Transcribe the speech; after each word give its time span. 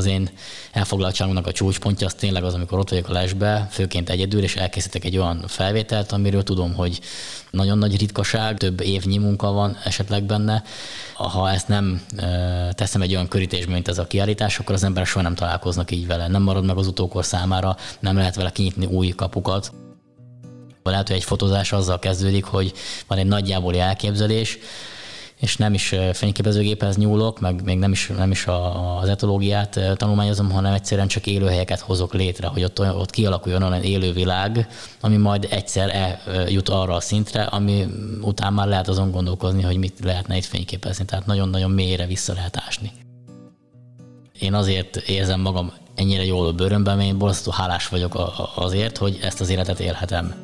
az 0.00 0.06
én 0.06 0.30
elfoglaltságomnak 0.72 1.46
a 1.46 1.52
csúcspontja 1.52 2.06
az 2.06 2.14
tényleg 2.14 2.44
az, 2.44 2.54
amikor 2.54 2.78
ott 2.78 2.90
vagyok 2.90 3.08
a 3.08 3.12
lesbe, 3.12 3.68
főként 3.70 4.10
egyedül, 4.10 4.42
és 4.42 4.56
elkészítek 4.56 5.04
egy 5.04 5.16
olyan 5.16 5.44
felvételt, 5.46 6.12
amiről 6.12 6.42
tudom, 6.42 6.74
hogy 6.74 7.00
nagyon 7.50 7.78
nagy 7.78 7.98
ritkaság, 7.98 8.56
több 8.56 8.80
évnyi 8.80 9.18
munka 9.18 9.52
van 9.52 9.76
esetleg 9.84 10.22
benne. 10.22 10.62
Ha 11.14 11.50
ezt 11.50 11.68
nem 11.68 12.02
teszem 12.70 13.02
egy 13.02 13.14
olyan 13.14 13.28
körítésbe, 13.28 13.72
mint 13.72 13.88
ez 13.88 13.98
a 13.98 14.06
kiállítás, 14.06 14.58
akkor 14.58 14.74
az 14.74 14.84
ember 14.84 15.06
soha 15.06 15.22
nem 15.22 15.34
találkoznak 15.34 15.90
így 15.90 16.06
vele. 16.06 16.28
Nem 16.28 16.42
marad 16.42 16.64
meg 16.64 16.76
az 16.76 16.86
utókor 16.86 17.24
számára, 17.24 17.76
nem 18.00 18.16
lehet 18.16 18.34
vele 18.34 18.50
kinyitni 18.50 18.86
új 18.86 19.08
kapukat. 19.08 19.72
Lehet, 20.82 21.06
hogy 21.08 21.16
egy 21.16 21.24
fotózás 21.24 21.72
azzal 21.72 21.98
kezdődik, 21.98 22.44
hogy 22.44 22.72
van 23.06 23.18
egy 23.18 23.26
nagyjából 23.26 23.76
elképzelés, 23.76 24.58
és 25.40 25.56
nem 25.56 25.74
is 25.74 25.94
fényképezőgéphez 26.12 26.96
nyúlok, 26.96 27.40
meg 27.40 27.62
még 27.64 27.78
nem 27.78 27.92
is, 27.92 28.06
nem 28.16 28.30
is 28.30 28.46
az 29.00 29.08
etológiát 29.08 29.80
tanulmányozom, 29.96 30.50
hanem 30.50 30.72
egyszerűen 30.72 31.08
csak 31.08 31.26
élőhelyeket 31.26 31.80
hozok 31.80 32.14
létre, 32.14 32.46
hogy 32.46 32.64
ott, 32.64 32.80
ott 32.80 33.10
kialakuljon 33.10 33.62
olyan 33.62 33.82
élővilág, 33.82 34.68
ami 35.00 35.16
majd 35.16 35.46
egyszer 35.50 36.18
eljut 36.26 36.68
arra 36.68 36.94
a 36.94 37.00
szintre, 37.00 37.42
ami 37.42 37.86
után 38.20 38.52
már 38.52 38.66
lehet 38.66 38.88
azon 38.88 39.10
gondolkozni, 39.10 39.62
hogy 39.62 39.76
mit 39.76 39.98
lehetne 40.04 40.36
itt 40.36 40.44
fényképezni. 40.44 41.04
Tehát 41.04 41.26
nagyon-nagyon 41.26 41.70
mélyre 41.70 42.06
vissza 42.06 42.32
lehet 42.32 42.56
ásni. 42.66 42.90
Én 44.40 44.54
azért 44.54 44.96
érzem 44.96 45.40
magam 45.40 45.72
ennyire 45.94 46.24
jól 46.24 46.46
a 46.46 46.52
bőrömben, 46.52 46.96
mert 46.96 47.08
én 47.08 47.18
borzasztó 47.18 47.50
hálás 47.50 47.88
vagyok 47.88 48.18
azért, 48.54 48.96
hogy 48.96 49.18
ezt 49.22 49.40
az 49.40 49.48
életet 49.48 49.80
élhetem. 49.80 50.34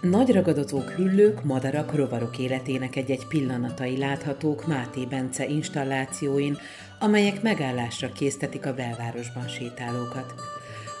Nagy 0.00 0.32
ragadozók, 0.32 0.90
hüllők, 0.90 1.44
madarak, 1.44 1.94
rovarok 1.94 2.38
életének 2.38 2.96
egy-egy 2.96 3.26
pillanatai 3.26 3.98
láthatók 3.98 4.66
Máté 4.66 5.04
Bence 5.04 5.46
installációin, 5.46 6.58
amelyek 6.98 7.42
megállásra 7.42 8.12
késztetik 8.12 8.66
a 8.66 8.74
belvárosban 8.74 9.48
sétálókat. 9.48 10.34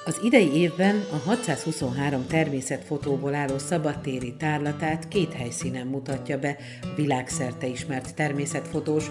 Az 0.04 0.20
idei 0.22 0.52
évben 0.52 1.04
a 1.12 1.16
623 1.16 2.26
természetfotóból 2.26 3.34
álló 3.34 3.58
szabadtéri 3.58 4.34
tárlatát 4.34 5.08
két 5.08 5.32
helyszínen 5.32 5.86
mutatja 5.86 6.38
be 6.38 6.56
világszerte 6.96 7.66
ismert 7.66 8.14
természetfotós, 8.14 9.04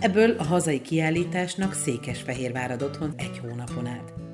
ebből 0.00 0.30
a 0.38 0.44
hazai 0.44 0.80
kiállításnak 0.80 1.72
Székesfehérvár 1.72 2.70
ad 2.70 2.82
otthon 2.82 3.14
egy 3.16 3.38
hónapon 3.38 3.86
át. 3.86 4.25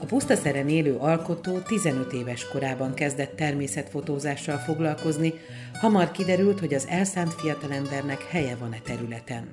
A 0.00 0.04
pusztaszeren 0.06 0.68
élő 0.68 0.96
alkotó 0.96 1.58
15 1.58 2.12
éves 2.12 2.48
korában 2.48 2.94
kezdett 2.94 3.36
természetfotózással 3.36 4.56
foglalkozni, 4.56 5.32
hamar 5.80 6.10
kiderült, 6.10 6.60
hogy 6.60 6.74
az 6.74 6.86
elszánt 6.88 7.34
fiatalembernek 7.34 8.22
helye 8.22 8.56
van 8.56 8.72
e 8.72 8.80
területen. 8.84 9.48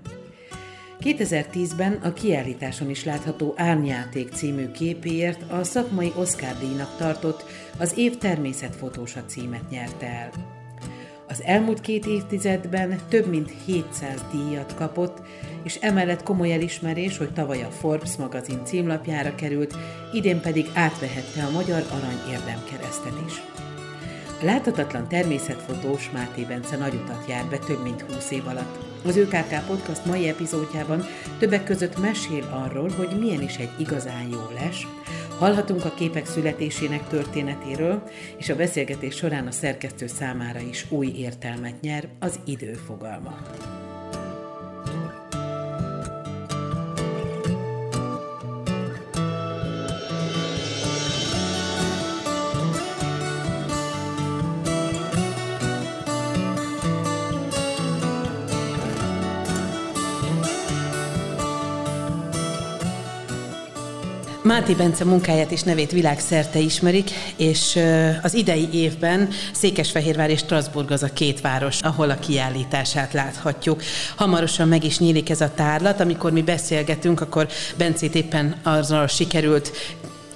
2010-ben 1.01 1.93
a 1.93 2.13
kiállításon 2.13 2.89
is 2.89 3.03
látható 3.03 3.53
Árnyáték 3.57 4.29
című 4.33 4.71
képéért 4.71 5.51
a 5.51 5.63
szakmai 5.63 6.11
Oscar 6.15 6.57
díjnak 6.59 6.97
tartott 6.97 7.45
az 7.77 7.97
év 7.97 8.17
természetfotósa 8.17 9.25
címet 9.25 9.69
nyerte 9.69 10.05
el. 10.05 10.31
Az 11.27 11.41
elmúlt 11.43 11.81
két 11.81 12.05
évtizedben 12.05 12.99
több 13.09 13.27
mint 13.27 13.53
700 13.65 14.25
díjat 14.31 14.75
kapott, 14.75 15.21
és 15.67 15.75
emellett 15.75 16.23
komoly 16.23 16.53
elismerés, 16.53 17.17
hogy 17.17 17.33
tavaly 17.33 17.63
a 17.63 17.69
Forbes 17.69 18.15
magazin 18.15 18.65
címlapjára 18.65 19.35
került, 19.35 19.75
idén 20.13 20.41
pedig 20.41 20.65
átvehette 20.73 21.43
a 21.43 21.51
Magyar 21.51 21.83
Arany 21.91 22.21
érdemkeresztet 22.31 23.13
is. 23.25 23.33
A 24.41 24.45
láthatatlan 24.45 25.07
természetfotós 25.07 26.11
Máté 26.11 26.41
Bence 26.41 26.77
nagy 26.77 26.93
utat 26.93 27.25
jár 27.27 27.45
be 27.45 27.57
több 27.57 27.83
mint 27.83 28.01
20 28.01 28.31
év 28.31 28.47
alatt. 28.47 28.77
Az 29.05 29.17
ÖKK 29.17 29.65
Podcast 29.67 30.05
mai 30.05 30.27
epizódjában 30.27 31.03
többek 31.39 31.63
között 31.63 32.01
mesél 32.01 32.65
arról, 32.65 32.89
hogy 32.97 33.19
milyen 33.19 33.41
is 33.41 33.55
egy 33.55 33.71
igazán 33.77 34.27
jó 34.29 34.41
les, 34.59 34.87
Hallhatunk 35.39 35.85
a 35.85 35.93
képek 35.93 36.25
születésének 36.25 37.07
történetéről, 37.07 38.03
és 38.37 38.49
a 38.49 38.55
beszélgetés 38.55 39.15
során 39.15 39.47
a 39.47 39.51
szerkesztő 39.51 40.07
számára 40.07 40.59
is 40.59 40.85
új 40.89 41.07
értelmet 41.07 41.81
nyer 41.81 42.07
az 42.19 42.39
időfogalma. 42.45 43.37
Máté 64.47 64.73
Bence 64.73 65.03
munkáját 65.03 65.51
és 65.51 65.63
nevét 65.63 65.91
világszerte 65.91 66.59
ismerik, 66.59 67.09
és 67.35 67.79
az 68.21 68.33
idei 68.33 68.69
évben 68.71 69.29
Székesfehérvár 69.53 70.29
és 70.29 70.39
Strasbourg 70.39 70.91
az 70.91 71.03
a 71.03 71.13
két 71.13 71.41
város, 71.41 71.81
ahol 71.81 72.09
a 72.09 72.19
kiállítását 72.19 73.13
láthatjuk. 73.13 73.81
Hamarosan 74.15 74.67
meg 74.67 74.83
is 74.83 74.99
nyílik 74.99 75.29
ez 75.29 75.41
a 75.41 75.51
tárlat, 75.55 75.99
amikor 75.99 76.31
mi 76.31 76.41
beszélgetünk, 76.41 77.21
akkor 77.21 77.47
Bencét 77.77 78.15
éppen 78.15 78.55
arra 78.63 79.07
sikerült 79.07 79.71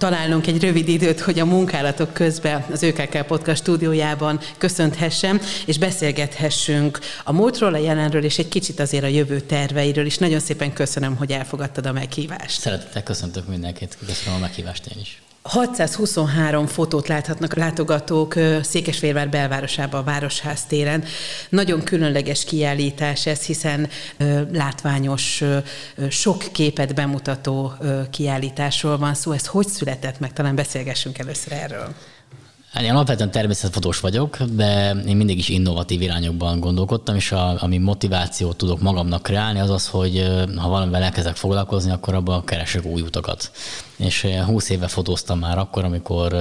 találnunk 0.02 0.48
egy 0.48 0.62
rövid 0.64 0.88
időt, 0.88 1.20
hogy 1.20 1.40
a 1.40 1.46
munkálatok 1.46 2.14
közben 2.14 2.66
az 2.72 2.84
ÖKK 2.84 3.26
Podcast 3.26 3.62
stúdiójában 3.62 4.40
köszönthessem, 4.58 5.42
és 5.66 5.78
beszélgethessünk 5.78 7.00
a 7.24 7.32
múltról, 7.32 7.74
a 7.74 7.78
jelenről, 7.78 8.24
és 8.24 8.38
egy 8.38 8.48
kicsit 8.48 8.80
azért 8.80 9.04
a 9.04 9.08
jövő 9.08 9.40
terveiről 9.40 10.06
is. 10.06 10.18
Nagyon 10.18 10.40
szépen 10.40 10.74
köszönöm, 10.74 11.16
hogy 11.16 11.32
elfogadtad 11.32 11.86
a 11.86 11.92
meghívást. 11.92 12.60
Szeretettel 12.60 13.04
köszöntök 13.04 13.48
mindenkit, 13.48 13.98
köszönöm 14.06 14.38
a 14.38 14.42
meghívást 14.42 14.86
én 14.86 15.02
is. 15.02 15.22
623 15.44 16.68
fotót 16.68 17.08
láthatnak 17.08 17.56
látogatók 17.56 18.34
Székesfehérvár 18.62 19.30
belvárosában, 19.30 20.02
a 20.02 20.04
Városház 20.04 20.66
téren. 20.66 21.04
Nagyon 21.50 21.84
különleges 21.84 22.44
kiállítás 22.44 23.26
ez, 23.26 23.46
hiszen 23.46 23.90
látványos, 24.52 25.44
sok 26.10 26.44
képet 26.52 26.96
bemutató 26.96 27.74
kiállításról 28.10 28.98
van 28.98 29.14
szó. 29.14 29.32
Ez 29.32 29.46
hogy 29.46 29.68
született 29.68 30.20
meg? 30.20 30.34
Talán 30.34 30.56
beszélgessünk 30.56 31.18
először 31.18 31.52
erről. 31.54 31.94
Hát 32.74 32.84
én 32.84 32.92
alapvetően 32.92 33.32
természetfotós 33.32 34.00
vagyok, 34.00 34.38
de 34.42 34.92
én 35.08 35.16
mindig 35.16 35.38
is 35.38 35.50
innovatív 35.50 36.02
irányokban 36.02 36.60
gondolkodtam, 36.60 37.16
és 37.16 37.32
a, 37.32 37.64
ami 37.64 37.78
motivációt 37.78 38.58
tudok 38.58 38.82
magamnak 38.82 39.24
kreálni, 39.24 39.60
az 39.60 39.70
az, 39.70 39.88
hogy 39.88 40.28
ha 40.56 40.70
valamivel 40.70 41.04
elkezdek 41.04 41.36
foglalkozni, 41.36 41.92
akkor 41.92 42.14
abban 42.14 42.46
keresek 42.46 42.86
új 42.86 43.02
utakat. 43.02 43.52
És 44.02 44.28
20 44.46 44.70
éve 44.70 44.88
fotóztam 44.88 45.40
már 45.40 45.58
akkor, 45.58 45.84
amikor 45.84 46.34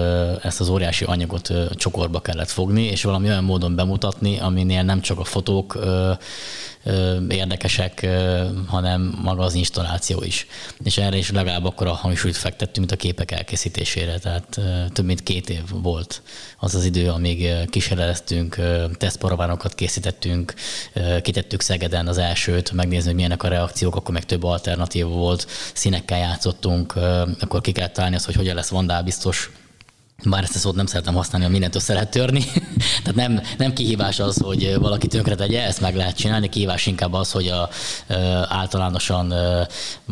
ezt 0.43 0.60
az 0.60 0.69
óriási 0.69 1.04
anyagot 1.04 1.53
csokorba 1.75 2.21
kellett 2.21 2.50
fogni, 2.50 2.82
és 2.82 3.03
valami 3.03 3.28
olyan 3.28 3.44
módon 3.44 3.75
bemutatni, 3.75 4.38
aminél 4.38 4.82
nem 4.82 5.00
csak 5.00 5.19
a 5.19 5.25
fotók 5.25 5.78
érdekesek, 7.28 8.06
hanem 8.66 9.19
maga 9.22 9.43
az 9.43 9.54
installáció 9.54 10.22
is. 10.22 10.47
És 10.84 10.98
erre 10.98 11.16
is 11.16 11.31
legalább 11.31 11.65
akkor 11.65 11.87
a 11.87 11.93
hangsúlyt 11.93 12.37
fektettünk, 12.37 12.76
mint 12.76 12.93
a 12.93 12.97
képek 12.97 13.31
elkészítésére, 13.31 14.19
tehát 14.19 14.60
több 14.92 15.04
mint 15.04 15.22
két 15.22 15.50
év 15.50 15.62
volt 15.82 16.22
az 16.59 16.75
az 16.75 16.84
idő, 16.84 17.09
amíg 17.09 17.69
kísérleteztünk, 17.71 18.56
tesztparavánokat 18.97 19.75
készítettünk, 19.75 20.54
kitettük 21.22 21.60
Szegeden 21.60 22.06
az 22.06 22.19
elsőt, 22.19 22.72
megnézni, 22.72 23.06
hogy 23.06 23.15
milyenek 23.15 23.42
a 23.42 23.48
reakciók, 23.48 23.97
akkor 23.97 24.15
meg 24.15 24.25
több 24.25 24.44
alternatív 24.44 25.06
volt, 25.06 25.47
színekkel 25.75 26.19
játszottunk, 26.19 26.94
akkor 27.50 27.62
ki 27.62 27.72
kell 27.72 27.88
találni 27.88 28.16
azt, 28.16 28.25
hogy 28.25 28.34
hogyan 28.34 28.55
lesz 28.55 28.69
vandábiztos 28.69 29.50
bár 30.25 30.42
ezt 30.42 30.54
a 30.54 30.58
szót 30.58 30.75
nem 30.75 30.86
szeretem 30.86 31.14
használni, 31.14 31.44
hogy 31.44 31.53
mindent 31.53 31.75
össze 31.75 31.92
lehet 31.92 32.10
törni. 32.10 32.44
Tehát 33.04 33.14
nem, 33.14 33.41
nem 33.58 33.72
kihívás 33.72 34.20
az, 34.20 34.41
hogy 34.42 34.75
valaki 34.78 35.06
tönkre 35.06 35.34
tegye, 35.34 35.62
ezt 35.62 35.81
meg 35.81 35.97
lehet 35.97 36.16
csinálni, 36.16 36.48
kihívás 36.48 36.86
inkább 36.86 37.12
az, 37.12 37.31
hogy 37.31 37.48
a, 37.48 37.69
általánosan 38.48 39.34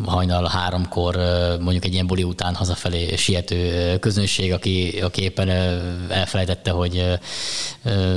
hajnal 0.05 0.47
háromkor 0.47 1.15
mondjuk 1.59 1.85
egy 1.85 1.93
ilyen 1.93 2.07
buli 2.07 2.23
után 2.23 2.55
hazafelé 2.55 3.15
siető 3.15 3.97
közönség, 3.99 4.53
aki, 4.53 4.99
aki 5.01 5.21
éppen 5.21 5.49
elfelejtette, 6.09 6.71
hogy 6.71 7.19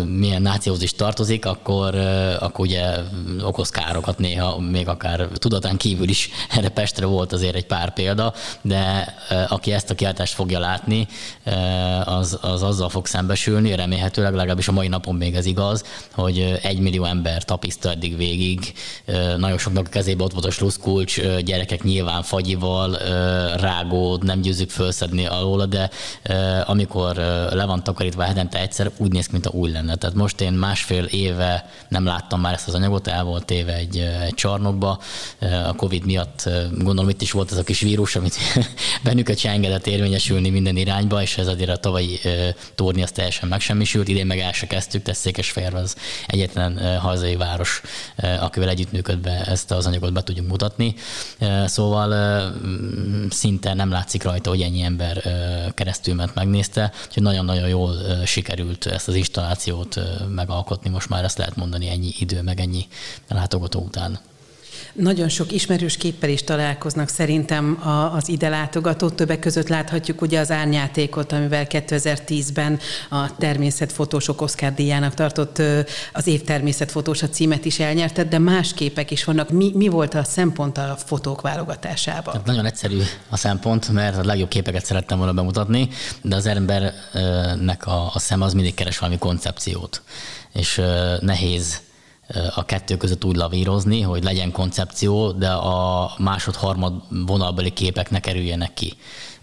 milyen 0.06 0.42
nációhoz 0.42 0.82
is 0.82 0.94
tartozik, 0.94 1.46
akkor, 1.46 1.94
akkor 2.40 2.66
ugye 2.66 2.94
okoz 3.42 3.70
károkat 3.70 4.18
néha, 4.18 4.58
még 4.58 4.88
akár 4.88 5.28
tudatán 5.34 5.76
kívül 5.76 6.08
is. 6.08 6.30
Erre 6.56 6.68
Pestre 6.68 7.06
volt 7.06 7.32
azért 7.32 7.54
egy 7.54 7.66
pár 7.66 7.92
példa, 7.92 8.34
de 8.62 9.14
aki 9.48 9.72
ezt 9.72 9.90
a 9.90 9.94
kiáltást 9.94 10.34
fogja 10.34 10.58
látni, 10.58 11.08
az, 12.04 12.38
az 12.40 12.62
azzal 12.62 12.88
fog 12.88 13.06
szembesülni, 13.06 13.74
remélhetőleg 13.74 14.34
legalábbis 14.34 14.68
a 14.68 14.72
mai 14.72 14.88
napon 14.88 15.14
még 15.14 15.34
ez 15.34 15.46
igaz, 15.46 15.84
hogy 16.12 16.58
egy 16.62 16.78
millió 16.78 17.04
ember 17.04 17.44
tapiszta 17.44 17.90
eddig 17.90 18.16
végig, 18.16 18.72
nagyon 19.36 19.58
soknak 19.58 19.86
a 19.86 19.88
kezébe 19.88 20.24
ott 20.24 20.32
volt 20.32 20.44
a 20.44 20.50
sluszkulcs, 20.50 21.20
gyerekek 21.20 21.82
nyilván 21.82 22.22
fagyival, 22.22 22.96
rágód, 23.56 24.24
nem 24.24 24.40
győzzük 24.40 24.70
felszedni 24.70 25.26
alóla, 25.26 25.66
de 25.66 25.90
amikor 26.64 27.16
le 27.52 27.64
van 27.64 27.82
takarítva 27.82 28.22
hetente 28.22 28.60
egyszer, 28.60 28.90
úgy 28.96 29.12
néz 29.12 29.26
ki, 29.26 29.32
mint 29.32 29.46
a 29.46 29.50
új 29.50 29.70
lenne. 29.70 29.94
Tehát 29.94 30.16
most 30.16 30.40
én 30.40 30.52
másfél 30.52 31.04
éve 31.04 31.70
nem 31.88 32.04
láttam 32.04 32.40
már 32.40 32.52
ezt 32.52 32.68
az 32.68 32.74
anyagot, 32.74 33.06
el 33.06 33.24
volt 33.24 33.50
éve 33.50 33.74
egy, 33.74 33.96
egy 33.98 34.34
csarnokba. 34.34 34.98
A 35.68 35.74
Covid 35.74 36.04
miatt 36.04 36.48
gondolom 36.78 37.08
itt 37.08 37.22
is 37.22 37.30
volt 37.30 37.52
ez 37.52 37.58
a 37.58 37.62
kis 37.62 37.80
vírus, 37.80 38.16
amit 38.16 38.36
bennünket 39.04 39.38
se 39.38 39.50
engedett 39.50 39.86
érvényesülni 39.86 40.50
minden 40.50 40.76
irányba, 40.76 41.22
és 41.22 41.38
ez 41.38 41.46
azért 41.46 41.70
a 41.72 41.76
tavalyi 41.76 42.20
torni 42.74 43.02
az 43.02 43.10
teljesen 43.10 43.48
megsemmisült, 43.48 44.08
idén 44.08 44.26
meg 44.26 44.38
el 44.38 44.52
se 44.52 44.66
kezdtük, 44.66 45.02
tesz 45.02 45.18
Székesfehérve 45.18 45.78
az 45.78 45.96
egyetlen 46.26 46.98
hazai 46.98 47.36
város, 47.36 47.80
akivel 48.16 48.68
együttműködve 48.68 49.44
ezt 49.44 49.70
az 49.70 49.86
anyagot 49.86 50.12
be 50.12 50.22
tudjuk 50.22 50.48
mutatni. 50.48 50.94
Szóval 51.66 52.52
szinte 53.30 53.74
nem 53.74 53.90
látszik 53.90 54.22
rajta, 54.22 54.50
hogy 54.50 54.60
ennyi 54.60 54.82
ember 54.82 55.22
keresztül 55.74 56.14
ment 56.14 56.34
megnézte, 56.34 56.92
úgyhogy 57.06 57.22
nagyon-nagyon 57.22 57.68
jól 57.68 57.96
sikerült 58.24 58.86
ezt 58.86 59.08
az 59.08 59.14
installációt 59.14 60.00
megalkotni, 60.28 60.90
most 60.90 61.08
már 61.08 61.24
ezt 61.24 61.38
lehet 61.38 61.56
mondani 61.56 61.88
ennyi 61.88 62.12
idő, 62.18 62.42
meg 62.42 62.60
ennyi 62.60 62.86
látogató 63.28 63.80
után. 63.80 64.18
Nagyon 64.92 65.28
sok 65.28 65.52
ismerős 65.52 65.96
képpel 65.96 66.30
is 66.30 66.44
találkoznak 66.44 67.08
szerintem 67.08 67.82
az 68.12 68.28
ide 68.28 68.48
látogatók. 68.48 69.14
Többek 69.14 69.38
között 69.38 69.68
láthatjuk 69.68 70.20
ugye 70.20 70.40
az 70.40 70.50
árnyátékot, 70.50 71.32
amivel 71.32 71.66
2010-ben 71.68 72.78
a 73.10 73.36
természetfotósok 73.36 74.40
Oscar 74.40 74.74
díjának 74.74 75.14
tartott 75.14 75.62
az 76.12 76.26
év 76.26 76.42
természetfotós 76.42 77.22
a 77.22 77.28
címet 77.28 77.64
is 77.64 77.78
elnyerted, 77.78 78.28
de 78.28 78.38
más 78.38 78.74
képek 78.74 79.10
is 79.10 79.24
vannak. 79.24 79.50
Mi, 79.50 79.70
mi 79.74 79.88
volt 79.88 80.14
a 80.14 80.24
szempont 80.24 80.78
a 80.78 80.96
fotók 81.06 81.40
válogatásában? 81.40 82.32
Tehát 82.32 82.46
nagyon 82.46 82.64
egyszerű 82.64 83.00
a 83.28 83.36
szempont, 83.36 83.88
mert 83.88 84.16
a 84.16 84.24
legjobb 84.24 84.48
képeket 84.48 84.84
szerettem 84.84 85.18
volna 85.18 85.32
bemutatni, 85.32 85.88
de 86.22 86.36
az 86.36 86.46
embernek 86.46 87.86
a, 87.86 88.10
a 88.14 88.18
szem 88.18 88.42
az 88.42 88.52
mindig 88.52 88.74
keres 88.74 88.98
valami 88.98 89.18
koncepciót, 89.18 90.02
és 90.52 90.80
nehéz 91.20 91.80
a 92.54 92.64
kettő 92.64 92.96
között 92.96 93.24
úgy 93.24 93.36
lavírozni, 93.36 94.00
hogy 94.00 94.24
legyen 94.24 94.52
koncepció, 94.52 95.30
de 95.30 95.48
a 95.50 96.12
másod-harmad 96.18 96.92
vonalbeli 97.08 97.70
képek 97.70 98.10
ne 98.10 98.20
kerüljenek 98.20 98.74
ki. 98.74 98.94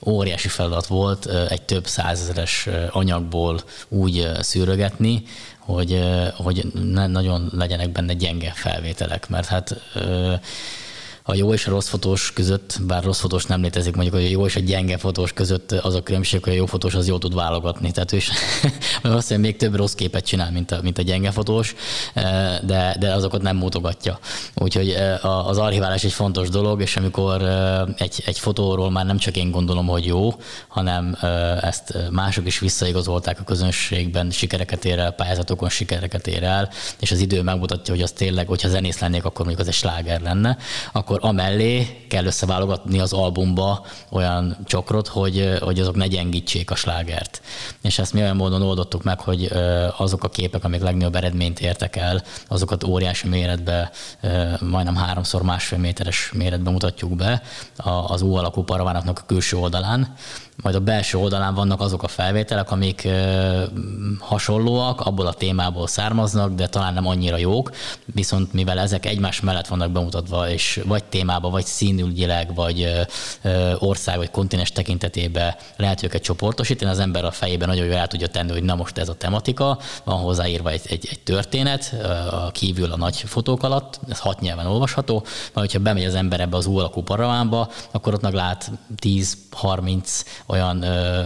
Óriási 0.05 0.47
feladat 0.47 0.85
volt 0.85 1.25
egy 1.25 1.61
több 1.61 1.87
százezeres 1.87 2.67
anyagból 2.91 3.59
úgy 3.87 4.29
szűrögetni, 4.39 5.23
hogy, 5.59 6.03
hogy 6.35 6.71
ne 6.73 7.07
nagyon 7.07 7.49
legyenek 7.53 7.91
benne 7.91 8.13
gyenge 8.13 8.51
felvételek, 8.55 9.29
mert 9.29 9.47
hát 9.47 9.75
a 11.29 11.35
jó 11.35 11.53
és 11.53 11.67
a 11.67 11.69
rossz 11.69 11.87
fotós 11.87 12.33
között, 12.33 12.79
bár 12.87 13.03
rossz 13.03 13.19
fotós 13.19 13.45
nem 13.45 13.61
létezik, 13.61 13.95
mondjuk 13.95 14.15
a 14.15 14.19
jó 14.19 14.45
és 14.45 14.55
a 14.55 14.59
gyenge 14.59 14.97
fotós 14.97 15.33
között 15.33 15.71
az 15.71 15.95
a 15.95 16.03
különbség, 16.03 16.43
hogy 16.43 16.53
a 16.53 16.55
jó 16.55 16.65
fotós 16.65 16.95
az 16.95 17.07
jól 17.07 17.19
tud 17.19 17.35
válogatni. 17.35 17.91
Tehát 17.91 18.13
ő 18.13 18.15
is 18.15 18.29
azt 19.03 19.37
még 19.37 19.55
több 19.55 19.75
rossz 19.75 19.93
képet 19.93 20.25
csinál, 20.25 20.51
mint 20.51 20.71
a, 20.71 20.79
mint 20.81 20.97
a 20.97 21.01
gyenge 21.01 21.31
fotós, 21.31 21.75
eh, 22.13 22.59
de, 22.63 22.95
de 22.99 23.13
azokat 23.13 23.41
nem 23.41 23.57
mutogatja. 23.57 24.19
Úgyhogy 24.55 24.89
eh, 24.89 25.47
az 25.47 25.57
archiválás 25.57 26.03
egy 26.03 26.11
fontos 26.11 26.49
dolog, 26.49 26.81
és 26.81 26.97
amikor 26.97 27.41
eh, 27.41 27.81
egy, 27.97 28.23
egy 28.25 28.39
fotóról 28.39 28.91
már 28.91 29.05
nem 29.05 29.17
csak 29.17 29.37
én 29.37 29.51
gondolom, 29.51 29.87
hogy 29.87 30.05
jó, 30.05 30.33
hanem 30.67 31.17
ezt 31.61 31.97
mások 32.11 32.45
is 32.45 32.59
visszaigazolták 32.59 33.39
a 33.39 33.43
közönségben, 33.43 34.31
sikereket 34.31 34.85
ér 34.85 34.99
el, 34.99 35.11
pályázatokon 35.11 35.69
sikereket 35.69 36.27
ér 36.27 36.43
el, 36.43 36.69
és 36.99 37.11
az 37.11 37.19
idő 37.19 37.41
megmutatja, 37.41 37.93
hogy 37.93 38.03
az 38.03 38.11
tényleg, 38.11 38.47
hogyha 38.47 38.69
zenész 38.69 38.99
lennék, 38.99 39.25
akkor 39.25 39.45
mondjuk 39.45 39.59
az 39.59 39.67
egy 39.67 39.73
sláger 39.79 40.21
lenne, 40.21 40.57
akkor 40.91 41.18
amellé 41.21 42.05
kell 42.07 42.25
összeválogatni 42.25 42.99
az 42.99 43.13
albumba 43.13 43.85
olyan 44.09 44.57
csokrot, 44.65 45.07
hogy, 45.07 45.57
hogy 45.59 45.79
azok 45.79 45.95
ne 45.95 46.07
gyengítsék 46.07 46.71
a 46.71 46.75
slágert. 46.75 47.41
És 47.81 47.99
ezt 47.99 48.13
mi 48.13 48.21
olyan 48.21 48.35
módon 48.35 48.61
oldottuk 48.61 49.03
meg, 49.03 49.19
hogy 49.19 49.51
azok 49.97 50.23
a 50.23 50.29
képek, 50.29 50.63
amik 50.63 50.81
legnagyobb 50.81 51.15
eredményt 51.15 51.59
értek 51.59 51.95
el, 51.95 52.23
azokat 52.47 52.83
óriási 52.83 53.27
méretbe, 53.27 53.91
majdnem 54.59 54.95
háromszor 54.95 55.41
másfél 55.41 55.77
méteres 55.77 56.31
méretbe 56.33 56.69
mutatjuk 56.69 57.15
be 57.15 57.41
az 58.07 58.21
U 58.21 58.35
alakú 58.35 58.63
paravánoknak 58.63 59.19
a 59.19 59.25
külső 59.25 59.57
oldalán, 59.57 60.15
majd 60.61 60.75
a 60.75 60.79
belső 60.79 61.17
oldalán 61.17 61.53
vannak 61.53 61.81
azok 61.81 62.03
a 62.03 62.07
felvételek, 62.07 62.71
amik 62.71 63.07
hasonlóak, 64.19 65.01
abból 65.01 65.27
a 65.27 65.33
témából 65.33 65.87
származnak, 65.87 66.53
de 66.53 66.67
talán 66.67 66.93
nem 66.93 67.07
annyira 67.07 67.37
jók, 67.37 67.71
viszont 68.05 68.53
mivel 68.53 68.79
ezek 68.79 69.05
egymás 69.05 69.39
mellett 69.39 69.67
vannak 69.67 69.91
bemutatva, 69.91 70.49
és 70.49 70.81
vagy 70.85 71.03
témába, 71.03 71.49
vagy 71.49 71.65
színügyileg, 71.65 72.55
vagy 72.55 73.07
ország, 73.79 74.17
vagy 74.17 74.31
kontinens 74.31 74.71
tekintetében 74.71 75.55
lehet 75.75 76.03
őket 76.03 76.21
csoportosítani, 76.21 76.91
az 76.91 76.99
ember 76.99 77.25
a 77.25 77.31
fejében 77.31 77.67
nagyon 77.67 77.85
jól 77.85 77.95
el 77.95 78.07
tudja 78.07 78.27
tenni, 78.27 78.51
hogy 78.51 78.63
na 78.63 78.75
most 78.75 78.97
ez 78.97 79.09
a 79.09 79.13
tematika, 79.13 79.79
van 80.03 80.17
hozzáírva 80.17 80.69
egy, 80.69 80.81
egy, 80.83 81.07
egy 81.11 81.19
történet, 81.19 81.95
a 82.31 82.51
kívül 82.51 82.91
a 82.91 82.97
nagy 82.97 83.15
fotók 83.15 83.63
alatt, 83.63 83.99
ez 84.09 84.19
hat 84.19 84.39
nyelven 84.39 84.65
olvasható, 84.65 85.13
majd 85.53 85.71
hogyha 85.71 85.79
bemegy 85.79 86.05
az 86.05 86.15
ember 86.15 86.39
ebbe 86.39 86.57
az 86.57 86.65
új 86.65 86.79
alakú 86.79 87.01
paravánba, 87.01 87.69
akkor 87.91 88.13
ott 88.13 88.21
meg 88.21 88.33
lát 88.33 88.71
10-30 89.01 90.23
olyan 90.49 90.83
ö, 90.83 91.23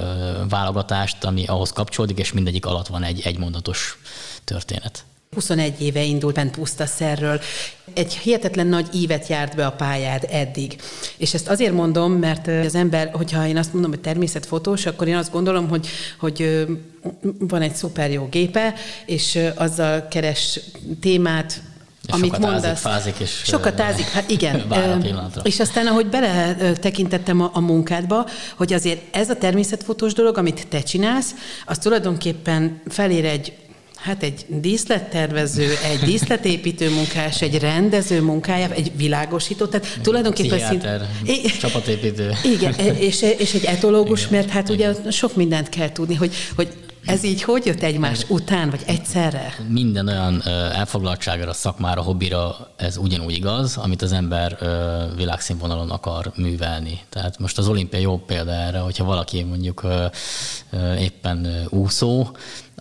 válogatást, 0.49 1.23
ami 1.23 1.45
ahhoz 1.45 1.71
kapcsolódik, 1.71 2.17
és 2.17 2.33
mindegyik 2.33 2.65
alatt 2.65 2.87
van 2.87 3.03
egy 3.03 3.21
egymondatos 3.23 3.97
történet. 4.43 5.05
21 5.33 5.81
éve 5.81 6.03
indult 6.03 6.35
bent 6.35 6.55
pusztaszerről. 6.55 7.39
Egy 7.93 8.13
hihetetlen 8.13 8.67
nagy 8.67 8.87
ívet 8.93 9.27
járt 9.27 9.55
be 9.55 9.65
a 9.65 9.71
pályád 9.71 10.27
eddig. 10.31 10.81
És 11.17 11.33
ezt 11.33 11.49
azért 11.49 11.73
mondom, 11.73 12.11
mert 12.11 12.47
az 12.47 12.75
ember, 12.75 13.09
hogyha 13.13 13.47
én 13.47 13.57
azt 13.57 13.73
mondom, 13.73 13.91
hogy 13.91 13.99
természetfotós, 13.99 14.85
akkor 14.85 15.07
én 15.07 15.15
azt 15.15 15.31
gondolom, 15.31 15.69
hogy, 15.69 15.87
hogy 16.19 16.67
van 17.39 17.61
egy 17.61 17.75
szuper 17.75 18.11
jó 18.11 18.27
gépe, 18.31 18.73
és 19.05 19.39
azzal 19.55 20.07
keres 20.07 20.59
témát, 20.99 21.61
és 22.07 22.13
amit 22.13 22.25
sokat 22.25 22.39
mondasz. 22.39 22.65
Ázik, 22.65 22.77
fázik, 22.77 23.19
és 23.19 23.41
sokat 23.43 23.79
ázik, 23.79 24.09
hát 24.09 24.29
igen. 24.29 24.73
és 25.43 25.59
aztán, 25.59 25.87
ahogy 25.87 26.07
bele 26.07 26.55
tekintettem 26.73 27.41
a, 27.41 27.49
a 27.53 27.59
munkádba, 27.59 28.27
hogy 28.55 28.73
azért 28.73 29.15
ez 29.15 29.29
a 29.29 29.35
természetfotós 29.35 30.13
dolog, 30.13 30.37
amit 30.37 30.67
te 30.67 30.81
csinálsz, 30.81 31.35
az 31.65 31.77
tulajdonképpen 31.77 32.81
felér 32.87 33.25
egy 33.25 33.53
Hát 34.03 34.23
egy 34.23 34.45
díszlettervező, 34.47 35.69
egy 35.91 35.99
díszletépítő 36.09 36.89
munkás, 36.89 37.41
egy 37.41 37.59
rendező 37.59 38.21
munkája, 38.21 38.71
egy 38.71 38.91
világosító, 38.95 39.65
tehát 39.65 39.99
tulajdonképpen 40.01 40.59
szint... 40.59 40.85
csapatépítő. 41.59 42.31
Igen, 42.43 42.73
és, 43.09 43.21
és 43.37 43.53
egy 43.53 43.63
etológus, 43.63 44.19
igen, 44.19 44.33
mert 44.33 44.49
hát 44.49 44.69
igen. 44.69 44.95
ugye 44.95 45.11
sok 45.11 45.35
mindent 45.35 45.69
kell 45.69 45.91
tudni, 45.91 46.15
hogy, 46.15 46.33
hogy 46.55 46.73
ez 47.05 47.23
így 47.23 47.41
hogy 47.41 47.65
jött 47.65 47.81
egymás 47.81 48.25
után, 48.29 48.69
vagy 48.69 48.81
egyszerre? 48.85 49.55
Minden 49.67 50.07
olyan 50.07 50.41
elfoglaltságra, 50.71 51.53
szakmára, 51.53 52.01
hobbira 52.01 52.73
ez 52.75 52.97
ugyanúgy 52.97 53.33
igaz, 53.33 53.77
amit 53.77 54.01
az 54.01 54.11
ember 54.11 54.57
világszínvonalon 55.15 55.89
akar 55.89 56.31
művelni. 56.35 56.99
Tehát 57.09 57.39
most 57.39 57.57
az 57.57 57.67
olimpia 57.67 57.99
jó 57.99 58.17
példa 58.17 58.51
erre, 58.51 58.79
hogyha 58.79 59.03
valaki 59.03 59.43
mondjuk 59.43 59.87
éppen 60.99 61.67
úszó, 61.69 62.27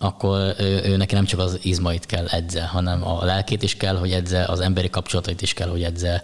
akkor 0.03 0.55
ő, 0.59 0.81
ő 0.85 0.97
neki 0.97 1.15
nem 1.15 1.25
csak 1.25 1.41
az 1.41 1.59
izmait 1.63 2.07
kell 2.07 2.27
edze, 2.27 2.63
hanem 2.63 3.07
a 3.07 3.25
lelkét 3.25 3.63
is 3.63 3.77
kell, 3.77 3.97
hogy 3.97 4.13
edze, 4.13 4.45
az 4.45 4.61
emberi 4.61 4.91
kapcsolatait 4.91 5.43
is 5.43 5.55
kell, 5.55 5.69
hogy 5.69 5.83
edze. 5.83 6.23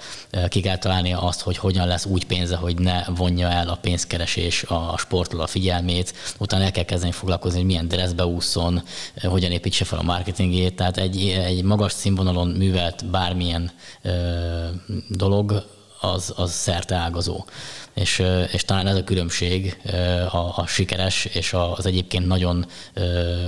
Ki 0.48 0.60
kell 0.60 0.78
találni 0.78 1.12
azt, 1.12 1.40
hogy 1.40 1.56
hogyan 1.56 1.86
lesz 1.86 2.04
úgy 2.04 2.26
pénze, 2.26 2.56
hogy 2.56 2.78
ne 2.78 3.04
vonja 3.04 3.48
el 3.48 3.68
a 3.68 3.78
pénzkeresés 3.80 4.62
a 4.62 4.94
sportról 4.98 5.40
a 5.40 5.46
figyelmét, 5.46 6.14
utána 6.38 6.64
el 6.64 6.70
kell 6.70 6.84
kezdeni 6.84 7.12
foglalkozni, 7.12 7.58
hogy 7.58 7.66
milyen 7.66 7.88
dressbe 7.88 8.26
úszon, 8.26 8.82
hogyan 9.22 9.50
építse 9.50 9.84
fel 9.84 9.98
a 9.98 10.02
marketingét, 10.02 10.76
tehát 10.76 10.96
egy, 10.96 11.28
egy 11.28 11.62
magas 11.62 11.92
színvonalon 11.92 12.48
művelt 12.48 13.06
bármilyen 13.06 13.70
ö, 14.02 14.10
dolog, 15.08 15.64
az, 16.00 16.32
az 16.36 16.52
szerte 16.52 16.94
ágazó 16.94 17.44
és, 17.98 18.22
és 18.52 18.64
talán 18.64 18.86
ez 18.86 18.96
a 18.96 19.04
különbség 19.04 19.76
a, 20.30 20.36
a 20.36 20.64
sikeres 20.66 21.24
és 21.24 21.52
az 21.76 21.86
egyébként 21.86 22.26
nagyon 22.26 22.66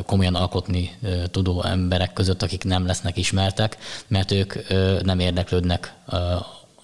komolyan 0.07 0.35
alkotni 0.35 0.97
tudó 1.31 1.65
emberek 1.65 2.13
között, 2.13 2.43
akik 2.43 2.65
nem 2.65 2.87
lesznek 2.87 3.17
ismertek, 3.17 3.77
mert 4.07 4.31
ők 4.31 4.55
nem 5.03 5.19
érdeklődnek 5.19 5.95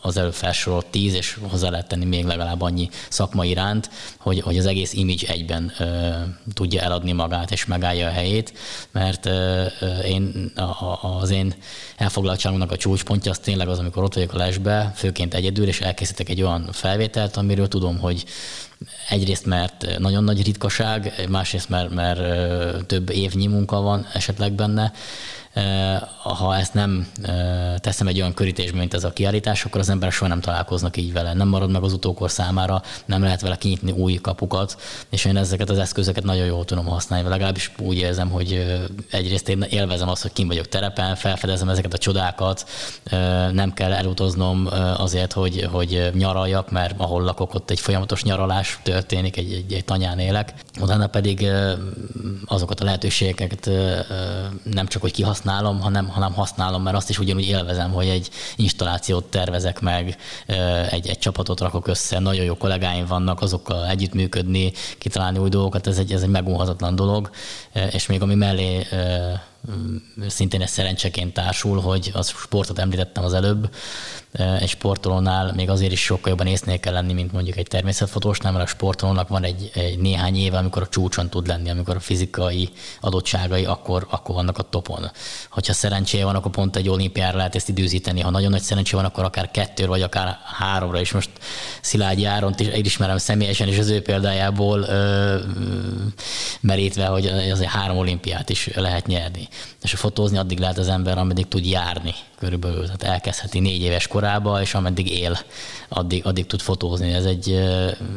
az 0.06 0.16
előbb 0.16 0.34
felsorolt 0.34 0.86
tíz, 0.86 1.14
és 1.14 1.38
hozzá 1.48 1.70
lehet 1.70 1.88
tenni 1.88 2.04
még 2.04 2.24
legalább 2.24 2.60
annyi 2.60 2.88
szakma 3.08 3.44
iránt, 3.44 3.90
hogy, 4.18 4.40
hogy 4.40 4.58
az 4.58 4.66
egész 4.66 4.92
image 4.92 5.28
egyben 5.28 5.72
ö, 5.78 6.10
tudja 6.54 6.82
eladni 6.82 7.12
magát 7.12 7.50
és 7.50 7.64
megállja 7.64 8.06
a 8.06 8.10
helyét, 8.10 8.52
mert 8.90 9.26
ö, 9.26 9.64
én, 10.04 10.52
a, 10.54 11.06
az 11.20 11.30
én 11.30 11.54
elfoglaltságunknak 11.96 12.72
a 12.72 12.76
csúcspontja 12.76 13.30
az 13.30 13.38
tényleg 13.38 13.68
az, 13.68 13.78
amikor 13.78 14.02
ott 14.02 14.14
vagyok 14.14 14.32
a 14.32 14.36
lesbe, 14.36 14.92
főként 14.94 15.34
egyedül, 15.34 15.66
és 15.66 15.80
elkészítek 15.80 16.28
egy 16.28 16.42
olyan 16.42 16.68
felvételt, 16.72 17.36
amiről 17.36 17.68
tudom, 17.68 17.98
hogy 17.98 18.24
egyrészt 19.08 19.46
mert 19.46 19.98
nagyon 19.98 20.24
nagy 20.24 20.44
ritkaság, 20.44 21.26
másrészt 21.28 21.68
mert, 21.68 21.90
mert 21.90 22.86
több 22.86 23.10
évnyi 23.10 23.46
munka 23.46 23.80
van 23.80 24.06
esetleg 24.12 24.52
benne, 24.52 24.92
ha 26.22 26.56
ezt 26.56 26.74
nem 26.74 27.06
teszem 27.76 28.06
egy 28.06 28.20
olyan 28.20 28.34
körítésbe, 28.34 28.78
mint 28.78 28.94
ez 28.94 29.04
a 29.04 29.12
kiállítás, 29.12 29.64
akkor 29.64 29.80
az 29.80 29.88
emberek 29.88 30.14
soha 30.14 30.28
nem 30.28 30.40
találkoznak 30.40 30.96
így 30.96 31.12
vele. 31.12 31.32
Nem 31.32 31.48
marad 31.48 31.70
meg 31.70 31.82
az 31.82 31.92
utókor 31.92 32.30
számára, 32.30 32.82
nem 33.04 33.22
lehet 33.22 33.40
vele 33.40 33.56
kinyitni 33.56 33.90
új 33.90 34.14
kapukat, 34.14 34.76
és 35.10 35.24
én 35.24 35.36
ezeket 35.36 35.70
az 35.70 35.78
eszközöket 35.78 36.24
nagyon 36.24 36.46
jól 36.46 36.64
tudom 36.64 36.86
használni. 36.86 37.28
Legalábbis 37.28 37.72
úgy 37.78 37.96
érzem, 37.96 38.30
hogy 38.30 38.76
egyrészt 39.10 39.48
én 39.48 39.62
élvezem 39.70 40.08
azt, 40.08 40.22
hogy 40.22 40.32
kim 40.32 40.46
vagyok 40.46 40.68
terepen, 40.68 41.14
felfedezem 41.14 41.68
ezeket 41.68 41.94
a 41.94 41.98
csodákat, 41.98 42.68
nem 43.52 43.72
kell 43.74 43.92
elutaznom 43.92 44.68
azért, 44.96 45.32
hogy, 45.32 45.68
hogy 45.72 46.10
nyaraljak, 46.14 46.70
mert 46.70 46.94
ahol 46.96 47.22
lakok, 47.22 47.54
ott 47.54 47.70
egy 47.70 47.80
folyamatos 47.80 48.22
nyaralás 48.22 48.78
történik, 48.82 49.36
egy, 49.36 49.52
egy, 49.52 49.72
egy 49.72 49.84
tanyán 49.84 50.18
élek. 50.18 50.54
Utána 50.80 51.06
pedig 51.06 51.46
azokat 52.46 52.80
a 52.80 52.84
lehetőségeket 52.84 53.70
nem 54.62 54.86
csak, 54.86 55.02
hogy 55.02 55.12
kihasználom, 55.12 55.44
használom, 55.46 55.80
hanem, 55.80 56.08
hanem 56.08 56.32
használom, 56.32 56.82
mert 56.82 56.96
azt 56.96 57.10
is 57.10 57.18
ugyanúgy 57.18 57.48
élvezem, 57.48 57.92
hogy 57.92 58.08
egy 58.08 58.30
installációt 58.56 59.24
tervezek 59.24 59.80
meg, 59.80 60.16
egy, 60.90 61.08
egy 61.08 61.18
csapatot 61.18 61.60
rakok 61.60 61.86
össze, 61.86 62.18
nagyon 62.18 62.44
jó 62.44 62.56
kollégáim 62.56 63.06
vannak, 63.06 63.40
azokkal 63.40 63.86
együttműködni, 63.86 64.72
kitalálni 64.98 65.38
új 65.38 65.48
dolgokat, 65.48 65.86
ez 65.86 65.98
egy, 65.98 66.12
ez 66.12 66.22
egy 66.22 66.28
megunhatatlan 66.28 66.94
dolog, 66.94 67.30
és 67.90 68.06
még 68.06 68.22
ami 68.22 68.34
mellé 68.34 68.86
szintén 70.26 70.60
egy 70.62 70.68
szerencseként 70.68 71.32
társul, 71.32 71.80
hogy 71.80 72.10
az 72.14 72.28
sportot 72.28 72.78
említettem 72.78 73.24
az 73.24 73.34
előbb, 73.34 73.70
egy 74.36 74.68
sportolónál 74.68 75.52
még 75.56 75.70
azért 75.70 75.92
is 75.92 76.00
sokkal 76.00 76.30
jobban 76.30 76.46
észnél 76.46 76.80
kell 76.80 76.92
lenni, 76.92 77.12
mint 77.12 77.32
mondjuk 77.32 77.56
egy 77.56 77.66
természetfotósnál, 77.66 78.52
mert 78.52 78.64
a 78.64 78.68
sportolónak 78.68 79.28
van 79.28 79.44
egy, 79.44 79.70
egy 79.74 79.98
néhány 79.98 80.36
éve, 80.36 80.58
amikor 80.58 80.82
a 80.82 80.88
csúcson 80.88 81.28
tud 81.28 81.46
lenni, 81.46 81.70
amikor 81.70 81.96
a 81.96 82.00
fizikai 82.00 82.68
adottságai 83.00 83.64
akkor, 83.64 84.06
akkor 84.10 84.34
vannak 84.34 84.58
a 84.58 84.62
topon. 84.62 85.10
Hogyha 85.50 85.72
szerencséje 85.72 86.24
van, 86.24 86.34
akkor 86.34 86.50
pont 86.50 86.76
egy 86.76 86.88
olimpiára 86.88 87.36
lehet 87.36 87.54
ezt 87.54 87.68
időzíteni. 87.68 88.20
Ha 88.20 88.30
nagyon 88.30 88.50
nagy 88.50 88.62
szerencsé 88.62 88.96
van, 88.96 89.04
akkor 89.04 89.24
akár 89.24 89.50
kettő 89.50 89.86
vagy 89.86 90.02
akár 90.02 90.38
háromra 90.44 91.00
is. 91.00 91.12
Most 91.12 91.30
Szilágyi 91.80 92.24
Áront 92.24 92.60
is 92.60 92.68
ismerem 92.96 93.18
személyesen, 93.18 93.68
és 93.68 93.78
az 93.78 93.88
ő 93.88 94.02
példájából 94.02 94.80
ö, 94.80 95.38
merítve, 96.60 97.06
hogy 97.06 97.26
azért 97.26 97.70
három 97.70 97.96
olimpiát 97.96 98.50
is 98.50 98.70
lehet 98.74 99.06
nyerni. 99.06 99.48
És 99.82 99.92
a 99.92 99.96
fotózni 99.96 100.38
addig 100.38 100.58
lehet 100.58 100.78
az 100.78 100.88
ember, 100.88 101.18
ameddig 101.18 101.48
tud 101.48 101.66
járni 101.66 102.14
körülbelül. 102.38 102.84
Tehát 102.84 103.02
elkezdheti 103.02 103.60
négy 103.60 103.82
éves 103.82 104.06
korába, 104.06 104.60
és 104.60 104.74
ameddig 104.74 105.10
él, 105.10 105.38
addig, 105.88 106.26
addig 106.26 106.46
tud 106.46 106.60
fotózni. 106.60 107.12
Ez, 107.12 107.24
egy, 107.24 107.52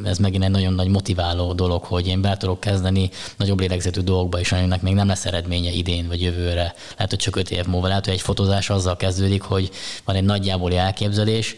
ez 0.03 0.17
megint 0.17 0.43
egy 0.43 0.49
nagyon 0.49 0.73
nagy 0.73 0.87
motiváló 0.87 1.53
dolog, 1.53 1.83
hogy 1.83 2.07
én 2.07 2.21
be 2.21 2.37
tudok 2.37 2.59
kezdeni 2.59 3.09
nagyobb 3.37 3.59
lélegzetű 3.59 4.01
dolgokba 4.01 4.39
is, 4.39 4.51
aminek 4.51 4.81
még 4.81 4.93
nem 4.93 5.07
lesz 5.07 5.25
eredménye 5.25 5.71
idén 5.71 6.07
vagy 6.07 6.21
jövőre. 6.21 6.73
Lehet, 6.95 7.09
hogy 7.09 7.19
csak 7.19 7.35
öt 7.35 7.51
év 7.51 7.65
múlva. 7.65 7.87
Lehet, 7.87 8.05
hogy 8.05 8.13
egy 8.13 8.21
fotózás 8.21 8.69
azzal 8.69 8.97
kezdődik, 8.97 9.41
hogy 9.41 9.69
van 10.03 10.15
egy 10.15 10.23
nagyjából 10.23 10.73
elképzelés, 10.73 11.55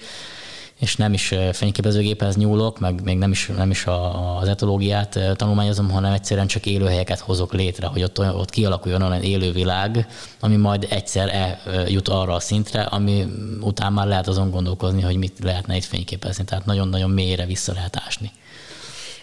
és 0.81 0.95
nem 0.95 1.13
is 1.13 1.33
fényképezőgéphez 1.51 2.35
nyúlok, 2.35 2.79
meg 2.79 3.03
még 3.03 3.17
nem 3.17 3.31
is, 3.31 3.51
nem 3.57 3.69
is 3.69 3.85
a, 3.85 4.37
az 4.37 4.47
etológiát 4.47 5.19
tanulmányozom, 5.35 5.89
hanem 5.89 6.13
egyszerűen 6.13 6.47
csak 6.47 6.65
élőhelyeket 6.65 7.19
hozok 7.19 7.53
létre, 7.53 7.87
hogy 7.87 8.03
ott, 8.03 8.19
ott 8.19 8.49
kialakuljon 8.49 9.01
olyan 9.01 9.23
élővilág, 9.23 10.07
ami 10.39 10.55
majd 10.55 10.87
egyszer 10.89 11.57
eljut 11.65 12.07
arra 12.07 12.33
a 12.33 12.39
szintre, 12.39 12.81
ami 12.81 13.25
után 13.59 13.93
már 13.93 14.07
lehet 14.07 14.27
azon 14.27 14.49
gondolkozni, 14.49 15.01
hogy 15.01 15.15
mit 15.15 15.39
lehetne 15.43 15.75
itt 15.75 15.83
fényképezni. 15.83 16.43
Tehát 16.43 16.65
nagyon-nagyon 16.65 17.09
mélyre 17.09 17.45
vissza 17.45 17.73
lehet 17.73 18.01
ásni 18.05 18.31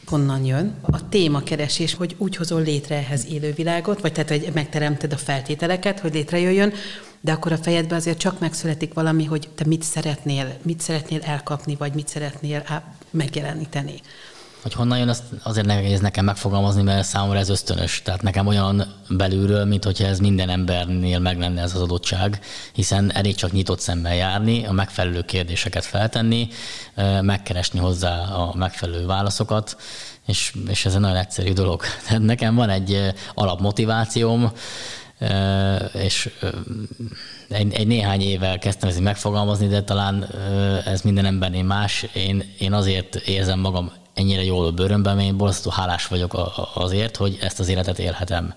honnan 0.09 0.45
jön 0.45 0.75
a 0.83 1.09
témakeresés, 1.09 1.95
hogy 1.95 2.15
úgy 2.19 2.37
hozol 2.37 2.63
létre 2.63 2.97
ehhez 2.97 3.27
élővilágot, 3.31 4.01
vagy 4.01 4.13
tehát, 4.13 4.29
hogy 4.29 4.51
megteremted 4.55 5.13
a 5.13 5.17
feltételeket, 5.17 6.01
hogy 6.01 6.15
létrejöjjön, 6.15 6.73
de 7.21 7.33
akkor 7.33 7.53
a 7.53 7.57
fejedben 7.57 7.99
azért 7.99 8.19
csak 8.19 8.39
megszületik 8.39 8.95
valami, 8.95 9.25
hogy 9.25 9.49
te 9.55 9.65
mit 9.67 9.83
szeretnél, 9.83 10.57
mit 10.63 10.81
szeretnél 10.81 11.21
elkapni, 11.21 11.77
vagy 11.79 11.95
mit 11.95 12.09
szeretnél 12.09 12.65
megjeleníteni. 13.11 14.01
Hogy 14.63 14.73
honnan 14.73 14.99
jön, 14.99 15.09
azt 15.09 15.23
azért 15.43 15.67
nehéz 15.67 16.01
nekem 16.01 16.25
megfogalmazni, 16.25 16.83
mert 16.83 17.07
számomra 17.07 17.39
ez 17.39 17.49
ösztönös. 17.49 18.03
Tehát 18.03 18.23
nekem 18.23 18.47
olyan 18.47 18.95
belülről, 19.09 19.65
mint 19.65 19.85
hogyha 19.85 20.07
ez 20.07 20.19
minden 20.19 20.49
embernél 20.49 21.19
meg 21.19 21.39
lenne 21.39 21.63
ez 21.63 21.75
az 21.75 21.81
adottság, 21.81 22.41
hiszen 22.73 23.13
elég 23.15 23.35
csak 23.35 23.53
nyitott 23.53 23.81
szemmel 23.81 24.15
járni, 24.15 24.67
a 24.67 24.73
megfelelő 24.73 25.23
kérdéseket 25.23 25.85
feltenni, 25.85 26.49
megkeresni 27.21 27.79
hozzá 27.79 28.23
a 28.23 28.55
megfelelő 28.57 29.07
válaszokat, 29.07 29.77
és, 30.27 30.55
és 30.69 30.87
ez 30.87 30.95
egy 30.95 31.01
nagyon 31.01 31.17
egyszerű 31.17 31.53
dolog. 31.53 31.83
Tehát 32.07 32.23
nekem 32.23 32.55
van 32.55 32.71
egy 32.71 33.15
alapmotivációm, 33.35 34.53
és 35.93 36.31
egy, 37.49 37.73
egy 37.73 37.87
néhány 37.87 38.21
évvel 38.21 38.59
kezdtem 38.59 38.89
ezt 38.89 39.01
megfogalmazni, 39.01 39.67
de 39.67 39.83
talán 39.83 40.29
ez 40.85 41.01
minden 41.01 41.25
embernél 41.25 41.63
más. 41.63 42.07
Én, 42.15 42.55
én 42.59 42.73
azért 42.73 43.15
érzem 43.15 43.61
magam 43.61 43.93
ennyire 44.19 44.45
jól 44.45 44.71
bőrömben, 44.71 45.21
én 45.21 45.37
borzasztó 45.37 45.71
hálás 45.71 46.07
vagyok 46.07 46.37
azért, 46.75 47.17
hogy 47.17 47.39
ezt 47.41 47.61
az 47.61 47.69
életet 47.69 47.99
élhetem. 47.99 48.55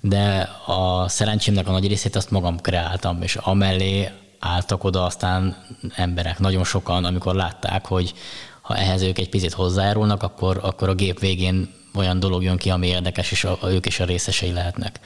De 0.00 0.50
a 0.66 1.08
szerencsémnek 1.08 1.68
a 1.68 1.70
nagy 1.70 1.86
részét 1.86 2.16
azt 2.16 2.30
magam 2.30 2.60
kreáltam, 2.60 3.22
és 3.22 3.36
amellé 3.36 4.10
álltak 4.38 4.84
oda 4.84 5.04
aztán 5.04 5.56
emberek, 5.94 6.38
nagyon 6.38 6.64
sokan, 6.64 7.04
amikor 7.04 7.34
látták, 7.34 7.86
hogy 7.86 8.14
ha 8.60 8.76
ehhez 8.76 9.02
ők 9.02 9.18
egy 9.18 9.28
picit 9.28 9.52
hozzájárulnak, 9.52 10.22
akkor, 10.22 10.60
akkor 10.62 10.88
a 10.88 10.94
gép 10.94 11.20
végén 11.20 11.74
olyan 11.94 12.20
dolog 12.20 12.42
jön 12.42 12.56
ki, 12.56 12.70
ami 12.70 12.86
érdekes, 12.86 13.30
és 13.30 13.44
a, 13.44 13.58
ők 13.62 13.86
is 13.86 14.00
a 14.00 14.04
részesei 14.04 14.52
lehetnek. 14.52 15.00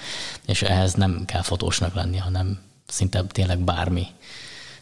És 0.46 0.62
ehhez 0.62 0.92
nem 0.92 1.24
kell 1.26 1.42
fotósnak 1.42 1.94
lenni, 1.94 2.16
hanem 2.16 2.58
szinte 2.86 3.22
tényleg 3.28 3.58
bármi 3.58 4.06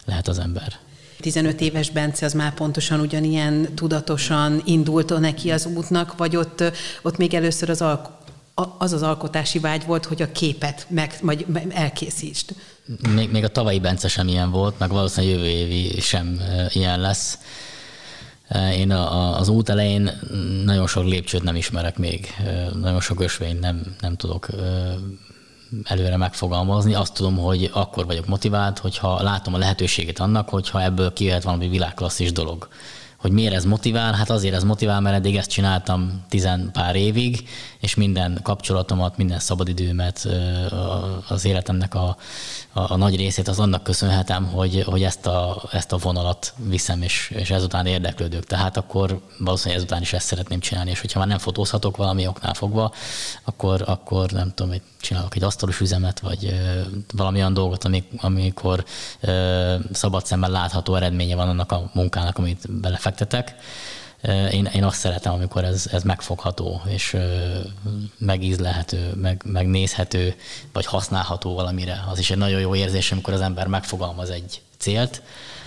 lehet 0.05 0.29
az 0.29 0.39
ember. 0.39 0.79
15 1.21 1.61
éves 1.61 1.91
Bence 1.91 2.27
az 2.27 2.33
már 2.33 2.55
pontosan 2.55 3.01
ugyanilyen 3.01 3.75
tudatosan 3.75 4.63
indult 4.65 5.19
neki 5.19 5.51
az 5.51 5.67
útnak, 5.67 6.17
vagy 6.17 6.37
ott, 6.37 6.65
ott 7.03 7.17
még 7.17 7.35
először 7.35 7.71
az, 7.71 7.83
alk- 7.83 8.11
az 8.79 8.93
az 8.93 9.03
alkotási 9.03 9.59
vágy 9.59 9.87
volt, 9.87 10.05
hogy 10.05 10.23
a 10.23 10.33
képet 10.33 10.87
meg, 10.89 11.19
vagy 11.21 11.47
elkészítsd? 11.69 12.55
Még, 13.15 13.31
még 13.31 13.45
a 13.45 13.49
tavalyi 13.49 13.79
Bence 13.79 14.09
sem 14.09 14.29
ilyen 14.29 14.51
volt, 14.51 14.79
meg 14.79 14.91
valószínűleg 14.91 15.37
jövő 15.37 15.49
évi 15.49 16.01
sem 16.01 16.41
ilyen 16.69 17.01
lesz. 17.01 17.39
Én 18.77 18.91
a, 18.91 19.13
a, 19.13 19.39
az 19.39 19.49
út 19.49 19.69
elején 19.69 20.11
nagyon 20.65 20.87
sok 20.87 21.05
lépcsőt 21.05 21.43
nem 21.43 21.57
ismerek 21.57 21.99
még, 21.99 22.35
nagyon 22.81 23.01
sok 23.01 23.21
ösvényt 23.21 23.61
nem, 23.61 23.97
nem 24.01 24.17
tudok 24.17 24.49
előre 25.85 26.17
megfogalmazni. 26.17 26.95
Azt 26.95 27.15
tudom, 27.15 27.37
hogy 27.37 27.71
akkor 27.73 28.07
vagyok 28.07 28.27
motivált, 28.27 28.79
hogyha 28.79 29.23
látom 29.23 29.55
a 29.55 29.59
lehetőségét 29.59 30.19
annak, 30.19 30.49
hogyha 30.49 30.83
ebből 30.83 31.13
kijöhet 31.13 31.43
valami 31.43 31.69
világklasszis 31.69 32.33
dolog. 32.33 32.69
Hogy 33.21 33.33
miért 33.33 33.55
ez 33.55 33.65
motivál? 33.65 34.13
Hát 34.13 34.31
azért 34.31 34.55
ez 34.55 34.65
motivál, 34.65 35.01
mert 35.01 35.17
eddig 35.17 35.37
ezt 35.37 35.51
csináltam 35.51 36.25
tizen 36.29 36.71
pár 36.73 36.97
évig, 36.97 37.49
és 37.81 37.95
minden 37.95 38.39
kapcsolatomat, 38.43 39.17
minden 39.17 39.39
szabadidőmet, 39.39 40.29
az 41.29 41.45
életemnek 41.45 41.95
a, 41.95 42.17
a, 42.73 42.93
a 42.93 42.97
nagy 42.97 43.17
részét 43.17 43.49
az 43.49 43.59
annak 43.59 43.83
köszönhetem, 43.83 44.45
hogy, 44.47 44.83
hogy 44.87 45.03
ezt, 45.03 45.27
a, 45.27 45.63
ezt 45.73 45.93
a 45.93 45.97
vonalat 45.97 46.55
viszem, 46.57 47.03
és, 47.03 47.33
és 47.35 47.51
ezután 47.51 47.87
érdeklődök. 47.87 48.45
Tehát 48.45 48.77
akkor 48.77 49.21
valószínűleg 49.39 49.79
ezután 49.79 50.03
is 50.03 50.13
ezt 50.13 50.27
szeretném 50.27 50.61
csinálni, 50.61 50.91
és 50.91 51.01
hogyha 51.01 51.19
már 51.19 51.29
nem 51.29 51.39
fotózhatok 51.39 51.97
valami 51.97 52.27
oknál 52.27 52.55
fogva, 52.55 52.93
akkor, 53.45 53.83
akkor 53.87 54.31
nem 54.31 54.53
tudom, 54.55 54.73
hogy 54.73 54.83
csinálok 55.01 55.37
egy 55.37 55.43
asztalos 55.43 55.81
üzemet, 55.81 56.21
vagy 56.21 56.61
valami 57.13 57.39
olyan 57.39 57.55
dolgot, 57.55 57.85
amik, 57.85 58.05
amikor 58.17 58.85
szabad 59.93 60.27
szemmel 60.27 60.51
látható 60.51 60.95
eredménye 60.95 61.35
van 61.35 61.49
annak 61.49 61.73
a 61.73 61.91
munkának, 61.95 62.39
amit 62.39 62.81
belefektetek 63.11 63.55
én, 64.53 64.65
én 64.65 64.85
azt 64.85 64.99
szeretem, 64.99 65.33
amikor 65.33 65.65
ez, 65.65 65.87
ez 65.93 66.03
megfogható, 66.03 66.83
és 66.89 67.17
megízlelhető, 68.19 69.13
meg, 69.15 69.43
megnézhető, 69.45 70.35
vagy 70.73 70.87
használható 70.87 71.55
valamire. 71.55 72.05
Az 72.11 72.19
is 72.19 72.31
egy 72.31 72.37
nagyon 72.37 72.61
jó 72.61 72.75
érzés, 72.75 73.13
amikor 73.13 73.33
az 73.33 73.41
ember 73.41 73.67
megfogalmaz 73.67 74.31
egy 74.31 74.61
célt, 74.79 75.23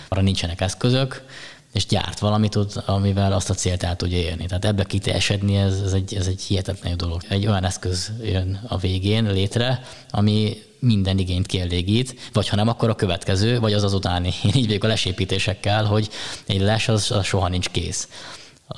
arra 0.08 0.20
nincsenek 0.20 0.60
eszközök, 0.60 1.24
és 1.72 1.86
gyárt 1.86 2.18
valamit, 2.18 2.56
amivel 2.86 3.32
azt 3.32 3.50
a 3.50 3.54
célt 3.54 3.82
el 3.82 3.96
tudja 3.96 4.18
érni. 4.18 4.46
Tehát 4.46 4.64
ebbe 4.64 4.84
kiteljesedni, 4.84 5.56
ez, 5.56 5.80
ez, 5.80 5.92
egy, 5.92 6.14
ez 6.14 6.26
egy 6.26 6.42
hihetetlen 6.42 6.96
dolog. 6.96 7.22
Egy 7.28 7.46
olyan 7.46 7.64
eszköz 7.64 8.12
jön 8.22 8.60
a 8.68 8.78
végén 8.78 9.24
létre, 9.24 9.82
ami 10.10 10.62
minden 10.84 11.18
igényt 11.18 11.46
kielégít, 11.46 12.30
vagy 12.32 12.48
ha 12.48 12.56
nem, 12.56 12.68
akkor 12.68 12.88
a 12.88 12.94
következő, 12.94 13.60
vagy 13.60 13.72
az 13.72 13.82
az 13.82 13.94
utáni. 13.94 14.32
Én 14.42 14.52
így 14.54 14.66
vagyok 14.66 14.84
a 14.84 14.86
lesépítésekkel, 14.86 15.84
hogy 15.84 16.08
egy 16.46 16.60
les 16.60 16.88
az, 16.88 17.10
az 17.10 17.24
soha 17.24 17.48
nincs 17.48 17.68
kész 17.68 18.08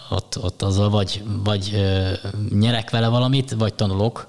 ott, 0.09 0.38
ott 0.43 0.62
azzal 0.62 0.90
vagy, 0.90 1.23
vagy 1.45 1.85
nyerek 2.50 2.90
vele 2.90 3.09
valamit, 3.09 3.55
vagy 3.59 3.75
tanulok. 3.75 4.26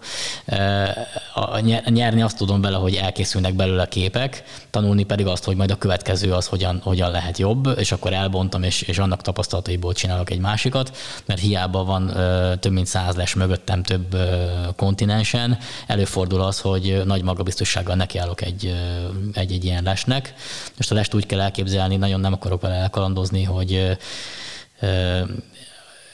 A, 1.33 1.59
nyerni 1.89 2.21
azt 2.21 2.37
tudom 2.37 2.61
vele, 2.61 2.77
hogy 2.77 2.95
elkészülnek 2.95 3.53
belőle 3.53 3.87
képek, 3.87 4.43
tanulni 4.69 5.03
pedig 5.03 5.25
azt, 5.25 5.43
hogy 5.43 5.55
majd 5.55 5.71
a 5.71 5.75
következő 5.75 6.33
az 6.33 6.47
hogyan, 6.47 6.79
hogyan 6.83 7.11
lehet 7.11 7.37
jobb, 7.37 7.73
és 7.77 7.91
akkor 7.91 8.13
elbontam, 8.13 8.63
és, 8.63 8.81
és 8.81 8.97
annak 8.97 9.21
tapasztalataiból 9.21 9.93
csinálok 9.93 10.29
egy 10.29 10.39
másikat, 10.39 10.97
mert 11.25 11.39
hiába 11.39 11.83
van 11.83 12.11
több 12.59 12.71
mint 12.71 12.87
száz 12.87 13.15
les 13.15 13.33
mögöttem 13.33 13.83
több 13.83 14.17
kontinensen, 14.75 15.57
előfordul 15.87 16.41
az, 16.41 16.59
hogy 16.59 17.01
nagy 17.05 17.23
magabiztossággal 17.23 17.95
nekiállok 17.95 18.41
egy, 18.41 18.75
egy, 19.33 19.51
egy 19.51 19.65
ilyen 19.65 19.83
lesnek. 19.83 20.33
Most 20.77 20.91
a 20.91 20.95
lest 20.95 21.13
úgy 21.13 21.25
kell 21.25 21.41
elképzelni, 21.41 21.95
nagyon 21.95 22.19
nem 22.19 22.33
akarok 22.33 22.61
vele 22.61 22.75
elkalandozni, 22.75 23.43
hogy 23.43 23.97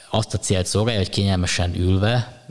azt 0.10 0.34
a 0.34 0.38
célt 0.38 0.66
szolgálja, 0.66 1.00
hogy 1.00 1.10
kényelmesen 1.10 1.76
ülve, 1.76 2.44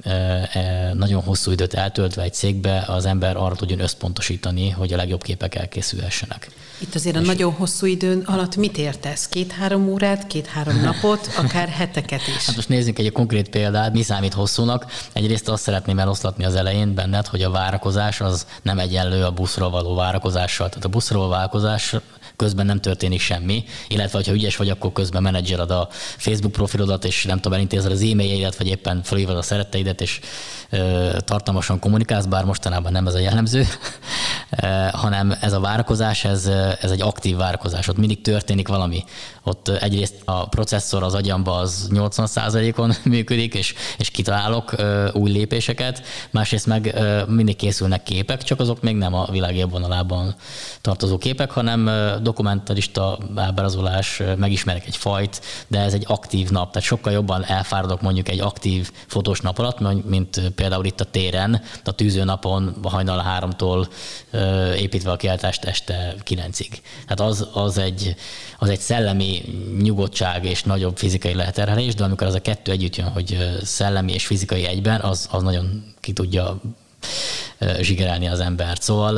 nagyon 0.92 1.22
hosszú 1.22 1.50
időt 1.50 1.74
eltöltve 1.74 2.22
egy 2.22 2.32
cégbe 2.32 2.84
az 2.86 3.04
ember 3.04 3.36
arra 3.36 3.54
tudjon 3.54 3.80
összpontosítani, 3.80 4.70
hogy 4.70 4.92
a 4.92 4.96
legjobb 4.96 5.22
képek 5.22 5.54
elkészülhessenek. 5.54 6.50
Itt 6.78 6.94
azért 6.94 7.16
a 7.16 7.20
És 7.20 7.26
nagyon 7.26 7.52
hosszú 7.52 7.86
időn 7.86 8.20
alatt 8.20 8.56
mit 8.56 8.78
értesz? 8.78 9.28
Két-három 9.28 9.88
órát, 9.88 10.26
két-három 10.26 10.80
napot, 10.90 11.30
akár 11.36 11.68
heteket 11.68 12.20
is? 12.26 12.46
Hát 12.46 12.56
most 12.56 12.68
nézzünk 12.68 12.98
egy 12.98 13.12
konkrét 13.12 13.48
példát, 13.48 13.92
mi 13.92 14.02
számít 14.02 14.32
hosszúnak. 14.32 14.86
Egyrészt 15.12 15.48
azt 15.48 15.62
szeretném 15.62 15.98
eloszlatni 15.98 16.44
az 16.44 16.54
elején 16.54 16.94
benned, 16.94 17.26
hogy 17.26 17.42
a 17.42 17.50
várakozás 17.50 18.20
az 18.20 18.46
nem 18.62 18.78
egyenlő 18.78 19.24
a 19.24 19.30
buszról 19.30 19.70
való 19.70 19.94
várakozással. 19.94 20.68
Tehát 20.68 20.84
a 20.84 20.88
buszról 20.88 21.20
való 21.20 21.32
várakozás 21.32 21.96
közben 22.42 22.66
nem 22.66 22.80
történik 22.80 23.20
semmi, 23.20 23.64
illetve 23.88 24.22
ha 24.26 24.32
ügyes 24.32 24.56
vagy, 24.56 24.68
akkor 24.68 24.92
közben 24.92 25.22
menedzsered 25.22 25.70
a 25.70 25.88
Facebook 26.16 26.52
profilodat, 26.52 27.04
és 27.04 27.24
nem 27.24 27.36
tudom, 27.36 27.52
elintézed 27.52 27.92
az 27.92 28.02
e-mailjeidet, 28.02 28.56
vagy 28.56 28.66
éppen 28.66 29.02
felhívod 29.02 29.36
a 29.36 29.42
szeretteidet, 29.42 30.00
és 30.00 30.20
ö, 30.70 31.10
tartalmasan 31.24 31.78
kommunikálsz, 31.78 32.24
bár 32.24 32.44
mostanában 32.44 32.92
nem 32.92 33.06
ez 33.06 33.14
a 33.14 33.18
jellemző, 33.18 33.66
hanem 35.04 35.34
ez 35.40 35.52
a 35.52 35.60
várakozás, 35.60 36.24
ez, 36.24 36.46
ez 36.80 36.90
egy 36.90 37.02
aktív 37.02 37.36
várakozás, 37.36 37.88
ott 37.88 37.96
mindig 37.96 38.20
történik 38.20 38.68
valami. 38.68 39.04
Ott 39.44 39.68
egyrészt 39.68 40.14
a 40.24 40.48
processzor 40.48 41.02
az 41.02 41.14
agyamba 41.14 41.56
az 41.56 41.88
80%-on 41.92 42.92
működik, 43.04 43.54
és, 43.54 43.74
és 43.98 44.10
kitalálok 44.10 44.72
ö, 44.72 45.10
új 45.12 45.30
lépéseket, 45.30 46.02
másrészt 46.30 46.66
meg 46.66 46.92
ö, 46.94 47.22
mindig 47.26 47.56
készülnek 47.56 48.02
képek, 48.02 48.42
csak 48.42 48.60
azok 48.60 48.82
még 48.82 48.96
nem 48.96 49.14
a 49.14 49.30
világ 49.30 49.70
vonalában 49.70 50.34
tartozó 50.80 51.18
képek, 51.18 51.50
hanem 51.50 51.90
dokumentarista 52.32 53.18
ábrázolás, 53.34 54.22
megismerek 54.36 54.86
egy 54.86 54.96
fajt, 54.96 55.40
de 55.68 55.78
ez 55.78 55.92
egy 55.92 56.04
aktív 56.08 56.50
nap, 56.50 56.72
tehát 56.72 56.88
sokkal 56.88 57.12
jobban 57.12 57.44
elfáradok 57.44 58.00
mondjuk 58.00 58.28
egy 58.28 58.40
aktív 58.40 58.90
fotós 59.06 59.40
nap 59.40 59.58
alatt, 59.58 60.04
mint 60.08 60.52
például 60.54 60.84
itt 60.84 61.00
a 61.00 61.04
téren, 61.04 61.62
a 61.84 61.92
tűzőnapon 61.92 62.76
hajnal 62.82 63.18
háromtól 63.18 63.88
építve 64.76 65.10
a 65.10 65.16
kiáltást 65.16 65.64
este 65.64 66.14
kilencig. 66.22 66.82
Hát 67.06 67.20
az, 67.20 67.48
az, 67.52 67.78
egy, 67.78 68.14
az 68.58 68.68
egy 68.68 68.80
szellemi 68.80 69.42
nyugodtság 69.82 70.44
és 70.44 70.62
nagyobb 70.62 70.96
fizikai 70.96 71.34
leheterhelés, 71.34 71.94
de 71.94 72.04
amikor 72.04 72.26
az 72.26 72.34
a 72.34 72.40
kettő 72.40 72.72
együtt 72.72 72.96
jön, 72.96 73.08
hogy 73.08 73.58
szellemi 73.62 74.12
és 74.12 74.26
fizikai 74.26 74.66
egyben, 74.66 75.00
az, 75.00 75.28
az 75.30 75.42
nagyon 75.42 75.94
ki 76.00 76.12
tudja 76.12 76.60
zsigerelni 77.80 78.28
az 78.28 78.40
embert. 78.40 78.82
Szóval 78.82 79.16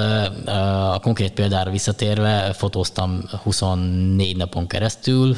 a 0.92 0.98
konkrét 0.98 1.32
példára 1.32 1.70
visszatérve 1.70 2.52
fotóztam 2.52 3.22
24 3.42 4.36
napon 4.36 4.66
keresztül, 4.66 5.36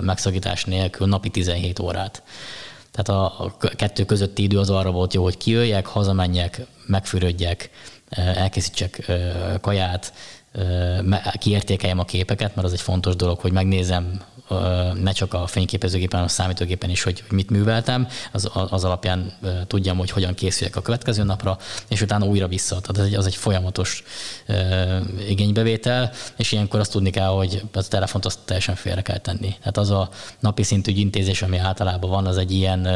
megszakítás 0.00 0.64
nélkül 0.64 1.06
napi 1.06 1.28
17 1.28 1.78
órát. 1.78 2.22
Tehát 2.92 3.22
a 3.22 3.56
kettő 3.76 4.04
közötti 4.04 4.42
idő 4.42 4.58
az 4.58 4.70
arra 4.70 4.90
volt 4.90 5.14
jó, 5.14 5.22
hogy 5.22 5.36
kijöjjek, 5.36 5.86
hazamenjek, 5.86 6.66
megfürödjek, 6.86 7.70
elkészítsek 8.10 9.10
kaját, 9.60 10.12
kiértékeljem 11.38 11.98
a 11.98 12.04
képeket, 12.04 12.54
mert 12.54 12.66
az 12.66 12.72
egy 12.72 12.80
fontos 12.80 13.16
dolog, 13.16 13.38
hogy 13.38 13.52
megnézem 13.52 14.20
ne 15.02 15.12
csak 15.12 15.34
a 15.34 15.46
fényképezőgépen, 15.46 16.18
hanem 16.18 16.24
a 16.24 16.36
számítógépen 16.36 16.90
is, 16.90 17.02
hogy 17.02 17.24
mit 17.30 17.50
műveltem, 17.50 18.08
az, 18.32 18.50
az 18.52 18.84
alapján 18.84 19.32
tudjam, 19.66 19.98
hogy 19.98 20.10
hogyan 20.10 20.34
készüljek 20.34 20.76
a 20.76 20.82
következő 20.82 21.22
napra, 21.22 21.58
és 21.88 22.00
utána 22.00 22.26
újra 22.26 22.48
vissza. 22.48 22.80
Tehát 22.80 22.96
az 22.98 23.06
egy, 23.06 23.14
az 23.14 23.26
egy 23.26 23.36
folyamatos 23.36 24.04
igénybevétel, 25.28 26.12
és 26.36 26.52
ilyenkor 26.52 26.80
azt 26.80 26.92
tudni 26.92 27.10
kell, 27.10 27.28
hogy 27.28 27.62
a 27.72 27.82
telefont 27.82 28.24
azt 28.24 28.38
teljesen 28.44 28.74
félre 28.74 29.02
kell 29.02 29.18
tenni. 29.18 29.54
Tehát 29.58 29.76
az 29.76 29.90
a 29.90 30.08
napi 30.40 30.62
szintű 30.62 30.92
intézés, 30.92 31.42
ami 31.42 31.58
általában 31.58 32.10
van, 32.10 32.26
az 32.26 32.36
egy 32.36 32.52
ilyen 32.52 32.88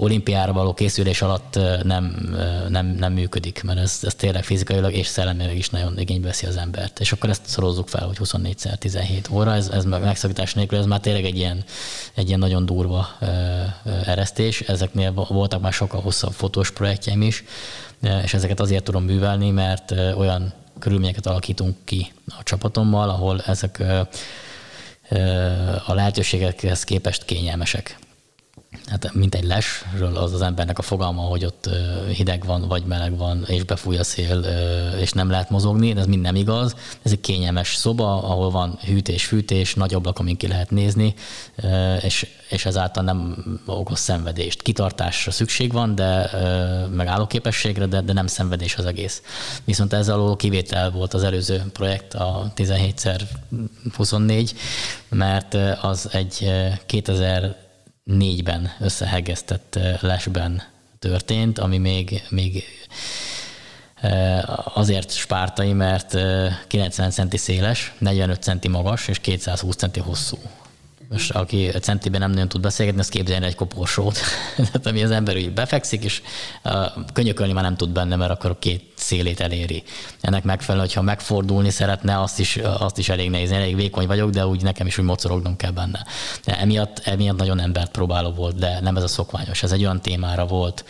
olimpiára 0.00 0.52
való 0.52 0.74
készülés 0.74 1.22
alatt 1.22 1.58
nem, 1.82 2.36
nem, 2.68 2.86
nem 2.86 3.12
működik, 3.12 3.62
mert 3.62 3.78
ez, 3.78 3.98
ez 4.02 4.14
tényleg 4.14 4.44
fizikailag 4.44 4.92
és 4.92 5.06
szellemileg 5.06 5.56
is 5.56 5.70
nagyon 5.70 5.98
igénybe 5.98 6.26
veszi 6.26 6.46
az 6.46 6.56
embert. 6.56 7.00
És 7.00 7.12
akkor 7.12 7.28
ezt 7.28 7.46
szorozzuk 7.46 7.88
fel, 7.88 8.06
hogy 8.06 8.16
24x17 8.24 9.32
óra, 9.32 9.54
ez, 9.54 9.68
ez 9.68 9.84
megszakítás 9.84 10.54
nélkül, 10.54 10.78
ez 10.78 10.86
már 10.86 11.00
tényleg 11.00 11.24
egy 11.24 11.36
ilyen, 11.36 11.64
egy 12.14 12.26
ilyen 12.26 12.38
nagyon 12.38 12.66
durva 12.66 13.08
eresztés. 14.06 14.60
Ezeknél 14.60 15.12
voltak 15.12 15.60
már 15.60 15.72
sokkal 15.72 16.00
hosszabb 16.00 16.32
fotós 16.32 16.70
projektjeim 16.70 17.22
is, 17.22 17.44
és 18.22 18.34
ezeket 18.34 18.60
azért 18.60 18.84
tudom 18.84 19.04
művelni, 19.04 19.50
mert 19.50 19.90
olyan 20.16 20.52
körülményeket 20.78 21.26
alakítunk 21.26 21.76
ki 21.84 22.12
a 22.26 22.42
csapatommal, 22.42 23.08
ahol 23.08 23.40
ezek 23.46 23.82
a 25.86 25.94
lehetőségekhez 25.94 26.84
képest 26.84 27.24
kényelmesek 27.24 27.98
hát 28.86 29.14
mint 29.14 29.34
egy 29.34 29.44
lesről 29.44 30.16
az 30.16 30.32
az 30.32 30.42
embernek 30.42 30.78
a 30.78 30.82
fogalma, 30.82 31.22
hogy 31.22 31.44
ott 31.44 31.68
hideg 32.12 32.44
van, 32.44 32.68
vagy 32.68 32.84
meleg 32.84 33.16
van, 33.16 33.44
és 33.46 33.62
befúj 33.62 33.96
a 33.96 34.04
szél, 34.04 34.44
és 35.00 35.12
nem 35.12 35.30
lehet 35.30 35.50
mozogni, 35.50 35.96
ez 35.96 36.06
mind 36.06 36.22
nem 36.22 36.34
igaz. 36.34 36.74
Ez 37.02 37.12
egy 37.12 37.20
kényelmes 37.20 37.74
szoba, 37.74 38.22
ahol 38.22 38.50
van 38.50 38.78
hűtés, 38.84 39.24
fűtés, 39.24 39.74
nagy 39.74 39.94
ablak, 39.94 40.18
amin 40.18 40.36
ki 40.36 40.46
lehet 40.46 40.70
nézni, 40.70 41.14
és, 42.02 42.26
és 42.48 42.66
ezáltal 42.66 43.04
nem 43.04 43.44
okoz 43.66 43.98
szenvedést. 43.98 44.62
Kitartásra 44.62 45.30
szükség 45.30 45.72
van, 45.72 45.94
de 45.94 46.30
megállóképességre, 46.90 47.86
de, 47.86 48.00
de 48.00 48.12
nem 48.12 48.26
szenvedés 48.26 48.76
az 48.76 48.86
egész. 48.86 49.22
Viszont 49.64 49.92
ez 49.92 50.08
alól 50.08 50.36
kivétel 50.36 50.90
volt 50.90 51.14
az 51.14 51.22
előző 51.22 51.62
projekt, 51.72 52.14
a 52.14 52.52
17x24, 52.56 54.50
mert 55.08 55.54
az 55.80 56.08
egy 56.12 56.50
2000 56.86 57.66
négyben 58.08 58.70
összehegesztett 58.80 59.78
lesben 60.00 60.62
történt, 60.98 61.58
ami 61.58 61.78
még, 61.78 62.22
még 62.28 62.64
azért 64.74 65.10
spártai, 65.10 65.72
mert 65.72 66.16
90 66.66 67.10
centi 67.10 67.36
széles, 67.36 67.92
45 67.98 68.42
centi 68.42 68.68
magas 68.68 69.08
és 69.08 69.18
220 69.18 69.76
centi 69.76 70.00
hosszú. 70.00 70.38
Most 71.10 71.30
aki 71.30 71.70
centiben 71.80 72.20
nem 72.20 72.30
nagyon 72.30 72.48
tud 72.48 72.60
beszélgetni, 72.60 73.00
az 73.00 73.08
képzelni 73.08 73.46
egy 73.46 73.54
koporsót. 73.54 74.18
Tehát 74.56 74.86
ami 74.86 75.02
az 75.02 75.10
ember 75.10 75.36
úgy 75.36 75.52
befekszik, 75.52 76.04
és 76.04 76.22
könyökölni 77.12 77.52
már 77.52 77.62
nem 77.62 77.76
tud 77.76 77.90
benne, 77.90 78.16
mert 78.16 78.30
akkor 78.30 78.58
két 78.58 78.82
szélét 78.94 79.40
eléri. 79.40 79.82
Ennek 80.20 80.44
megfelelően, 80.44 80.86
hogyha 80.86 81.02
megfordulni 81.02 81.70
szeretne, 81.70 82.20
azt 82.20 82.38
is, 82.38 82.56
azt 82.56 82.98
is 82.98 83.08
elég 83.08 83.30
nehéz. 83.30 83.50
Elég 83.50 83.76
vékony 83.76 84.06
vagyok, 84.06 84.30
de 84.30 84.46
úgy 84.46 84.62
nekem 84.62 84.86
is 84.86 84.98
úgy 84.98 85.04
mocorognom 85.04 85.56
kell 85.56 85.70
benne. 85.70 86.04
De 86.44 86.58
emiatt, 86.58 86.98
emiatt 86.98 87.38
nagyon 87.38 87.60
embert 87.60 87.90
próbáló 87.90 88.30
volt, 88.30 88.58
de 88.58 88.80
nem 88.80 88.96
ez 88.96 89.02
a 89.02 89.08
szokványos. 89.08 89.62
Ez 89.62 89.72
egy 89.72 89.80
olyan 89.80 90.00
témára 90.00 90.46
volt 90.46 90.84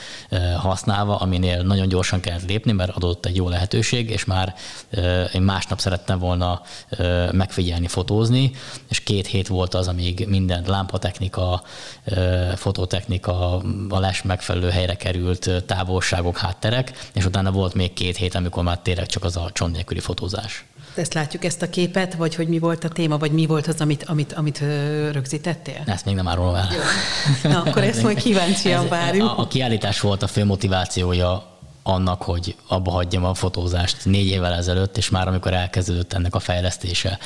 használva, 0.57 1.17
aminél 1.17 1.63
nagyon 1.63 1.89
gyorsan 1.89 2.21
kellett 2.21 2.49
lépni, 2.49 2.73
mert 2.73 2.97
adott 2.97 3.27
egy 3.27 3.37
jó 3.37 3.49
lehetőség, 3.49 4.11
és 4.11 4.25
már 4.25 4.55
én 5.33 5.43
másnap 5.43 5.79
szerettem 5.81 6.19
volna 6.19 6.63
megfigyelni, 7.33 7.87
fotózni, 7.87 8.51
és 8.89 9.01
két 9.01 9.27
hét 9.27 9.49
volt 9.49 9.75
az, 9.75 9.89
amíg 10.09 10.29
minden 10.29 10.65
lámpatechnika, 10.67 11.63
fototechnika, 12.55 13.63
a 13.89 13.99
les 13.99 14.23
megfelelő 14.23 14.71
helyre 14.71 14.95
került, 14.95 15.65
távolságok, 15.67 16.39
hátterek, 16.39 17.09
és 17.15 17.25
utána 17.25 17.51
volt 17.51 17.75
még 17.75 17.93
két 17.93 18.17
hét, 18.17 18.35
amikor 18.35 18.63
már 18.63 18.79
tényleg 18.79 19.07
csak 19.07 19.25
az 19.25 19.37
a 19.37 19.51
csont 19.53 19.75
nélküli 19.75 20.01
fotózás. 20.01 20.65
Ezt 20.95 21.15
látjuk, 21.15 21.45
ezt 21.45 21.63
a 21.63 21.71
képet, 21.71 22.15
vagy 22.15 22.35
hogy 22.35 22.49
mi 22.49 22.59
volt 22.59 22.85
a 22.85 22.89
téma, 22.89 23.19
vagy 23.19 23.33
mi 23.33 23.47
volt 23.47 23.67
az, 23.67 23.81
amit, 23.81 24.05
amit, 24.05 24.33
amit 24.33 24.59
rögzítettél? 25.13 25.83
Ezt 25.87 26.05
még 26.05 26.15
nem 26.15 26.29
árulom 26.29 26.55
el. 26.55 26.69
Na, 27.43 27.63
akkor 27.63 27.83
ezt 27.83 28.03
majd 28.03 28.21
kíváncsian 28.23 28.89
várjuk. 28.99 29.29
A, 29.29 29.39
a 29.39 29.47
kiállítás 29.47 30.01
volt 30.01 30.23
a 30.23 30.27
fő 30.27 30.45
motivációja 30.45 31.58
annak, 31.89 32.23
hogy 32.23 32.57
abba 32.67 32.91
hagyjam 32.91 33.25
a 33.25 33.35
fotózást 33.35 34.05
négy 34.05 34.27
évvel 34.27 34.53
ezelőtt, 34.53 34.97
és 34.97 35.11
már 35.11 35.29
amikor 35.29 35.55
elkezdődött 35.55 36.13
ennek 36.13 36.35
a 36.35 36.39
fejlesztése, 36.39 37.19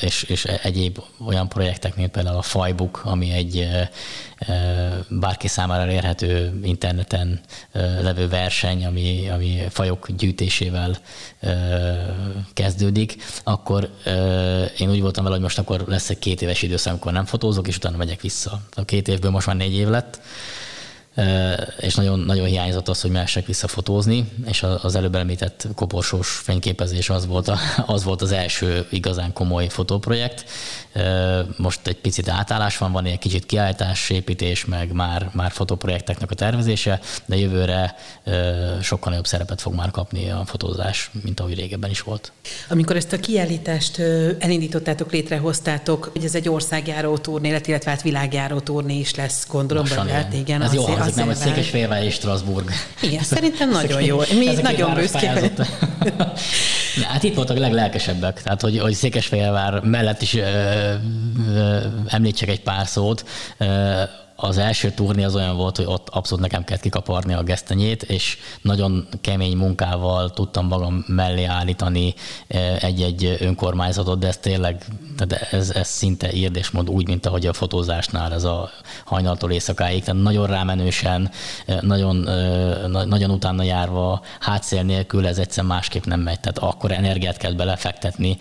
és, 0.00 0.22
és 0.22 0.44
egyéb 0.44 0.98
olyan 1.26 1.48
projektek, 1.48 1.96
mint 1.96 2.10
például 2.10 2.36
a 2.36 2.42
Fajbook, 2.42 3.02
ami 3.04 3.30
egy 3.30 3.68
bárki 5.08 5.48
számára 5.48 5.82
elérhető 5.82 6.60
interneten 6.62 7.40
levő 8.00 8.28
verseny, 8.28 8.86
ami, 8.86 9.28
ami 9.28 9.62
fajok 9.70 10.10
gyűjtésével 10.10 10.96
kezdődik, 12.52 13.16
akkor 13.44 13.90
én 14.78 14.90
úgy 14.90 15.00
voltam 15.00 15.22
vele, 15.24 15.34
hogy 15.34 15.44
most 15.44 15.58
akkor 15.58 15.84
lesz 15.86 16.10
egy 16.10 16.18
két 16.18 16.42
éves 16.42 16.62
időszak, 16.62 16.92
amikor 16.92 17.12
nem 17.12 17.24
fotózok, 17.24 17.68
és 17.68 17.76
utána 17.76 17.96
megyek 17.96 18.20
vissza. 18.20 18.60
A 18.74 18.84
két 18.84 19.08
évből 19.08 19.30
most 19.30 19.46
már 19.46 19.56
négy 19.56 19.74
év 19.74 19.88
lett, 19.88 20.20
és 21.80 21.94
nagyon, 21.94 22.18
nagyon 22.18 22.46
hiányzott 22.46 22.88
az, 22.88 23.00
hogy 23.00 23.10
mehessek 23.10 23.46
vissza 23.46 23.68
fotózni, 23.68 24.28
és 24.46 24.64
az 24.82 24.94
előbb 24.94 25.14
említett 25.14 25.68
koporsós 25.74 26.28
fényképezés 26.28 27.10
az 27.10 27.26
volt, 27.26 27.48
a, 27.48 27.58
az 27.86 28.04
volt 28.04 28.22
az 28.22 28.32
első 28.32 28.86
igazán 28.90 29.32
komoly 29.32 29.68
fotóprojekt. 29.68 30.44
Most 31.56 31.86
egy 31.86 31.96
picit 31.96 32.28
átállás 32.28 32.78
van, 32.78 32.92
van 32.92 33.04
egy 33.04 33.18
kicsit 33.18 33.46
kiállítás, 33.46 34.10
építés, 34.10 34.64
meg 34.64 34.92
már, 34.92 35.30
már 35.32 35.50
fotóprojekteknek 35.50 36.30
a 36.30 36.34
tervezése, 36.34 37.00
de 37.26 37.36
jövőre 37.36 37.96
sokkal 38.82 39.10
nagyobb 39.10 39.26
szerepet 39.26 39.60
fog 39.60 39.74
már 39.74 39.90
kapni 39.90 40.30
a 40.30 40.42
fotózás, 40.44 41.10
mint 41.22 41.40
ahogy 41.40 41.54
régebben 41.54 41.90
is 41.90 42.00
volt. 42.00 42.32
Amikor 42.68 42.96
ezt 42.96 43.12
a 43.12 43.20
kiállítást 43.20 43.98
elindítottátok, 44.38 45.12
létrehoztátok, 45.12 46.10
hogy 46.12 46.24
ez 46.24 46.34
egy 46.34 46.48
országjáró 46.48 47.18
turné, 47.18 47.48
illetve 47.48 47.80
hát 47.84 48.02
világjáró 48.02 48.58
turné 48.58 48.98
is 48.98 49.14
lesz, 49.14 49.46
gondolom, 49.50 49.84
vagy 49.96 50.10
hát 50.10 50.32
igen. 50.32 50.62
Ez 50.62 50.74
jó 50.74 50.84
hangzik, 51.14 51.24
nem, 51.24 51.26
hogy 51.26 51.36
Székesfehérvár 51.36 52.02
és 52.02 52.14
Strasbourg. 52.14 52.70
Igen, 53.00 53.22
szerintem 53.22 53.70
nagyon 53.70 54.02
jó. 54.02 54.18
Mi 54.38 54.54
nagyon 54.62 54.94
büszkék. 54.94 55.30
Hát 57.02 57.22
itt 57.22 57.34
voltak 57.34 57.56
a 57.56 57.60
leglelkesebbek, 57.60 58.42
tehát 58.42 58.60
hogy, 58.60 58.78
hogy 58.78 58.94
Székesfehérvár 58.94 59.80
mellett 59.80 60.22
is 60.22 60.34
ö, 60.34 60.42
ö, 61.54 61.78
említsek 62.06 62.48
egy 62.48 62.60
pár 62.60 62.86
szót. 62.86 63.24
Ö, 63.58 64.02
az 64.36 64.58
első 64.58 64.90
turné 64.90 65.24
az 65.24 65.34
olyan 65.34 65.56
volt, 65.56 65.76
hogy 65.76 65.86
ott 65.86 66.08
abszolút 66.08 66.42
nekem 66.42 66.64
kellett 66.64 66.82
kikaparni 66.82 67.34
a 67.34 67.42
gesztenyét, 67.42 68.02
és 68.02 68.38
nagyon 68.62 69.08
kemény 69.20 69.56
munkával 69.56 70.30
tudtam 70.30 70.66
magam 70.66 71.04
mellé 71.06 71.44
állítani 71.44 72.14
eh, 72.46 72.82
egy-egy 72.82 73.36
önkormányzatot, 73.40 74.18
de 74.18 74.26
ez 74.26 74.36
tényleg, 74.36 74.84
tehát 75.16 75.52
ez, 75.52 75.70
ez 75.70 75.88
szinte 75.88 76.30
mond 76.72 76.88
úgy, 76.88 77.06
mint 77.06 77.26
ahogy 77.26 77.46
a 77.46 77.52
fotózásnál 77.52 78.32
ez 78.32 78.44
a 78.44 78.70
hajnaltól 79.04 79.50
éjszakáig, 79.50 80.04
tehát 80.04 80.22
nagyon 80.22 80.46
rámenősen, 80.46 81.30
eh, 81.66 81.80
nagyon, 81.80 82.28
eh, 82.28 83.04
nagyon 83.04 83.30
utána 83.30 83.62
járva, 83.62 84.22
hátszél 84.40 84.82
nélkül 84.82 85.26
ez 85.26 85.38
egyszer 85.38 85.64
másképp 85.64 86.04
nem 86.04 86.20
megy, 86.20 86.40
tehát 86.40 86.58
akkor 86.58 86.92
energiát 86.92 87.36
kell 87.36 87.52
belefektetni, 87.52 88.36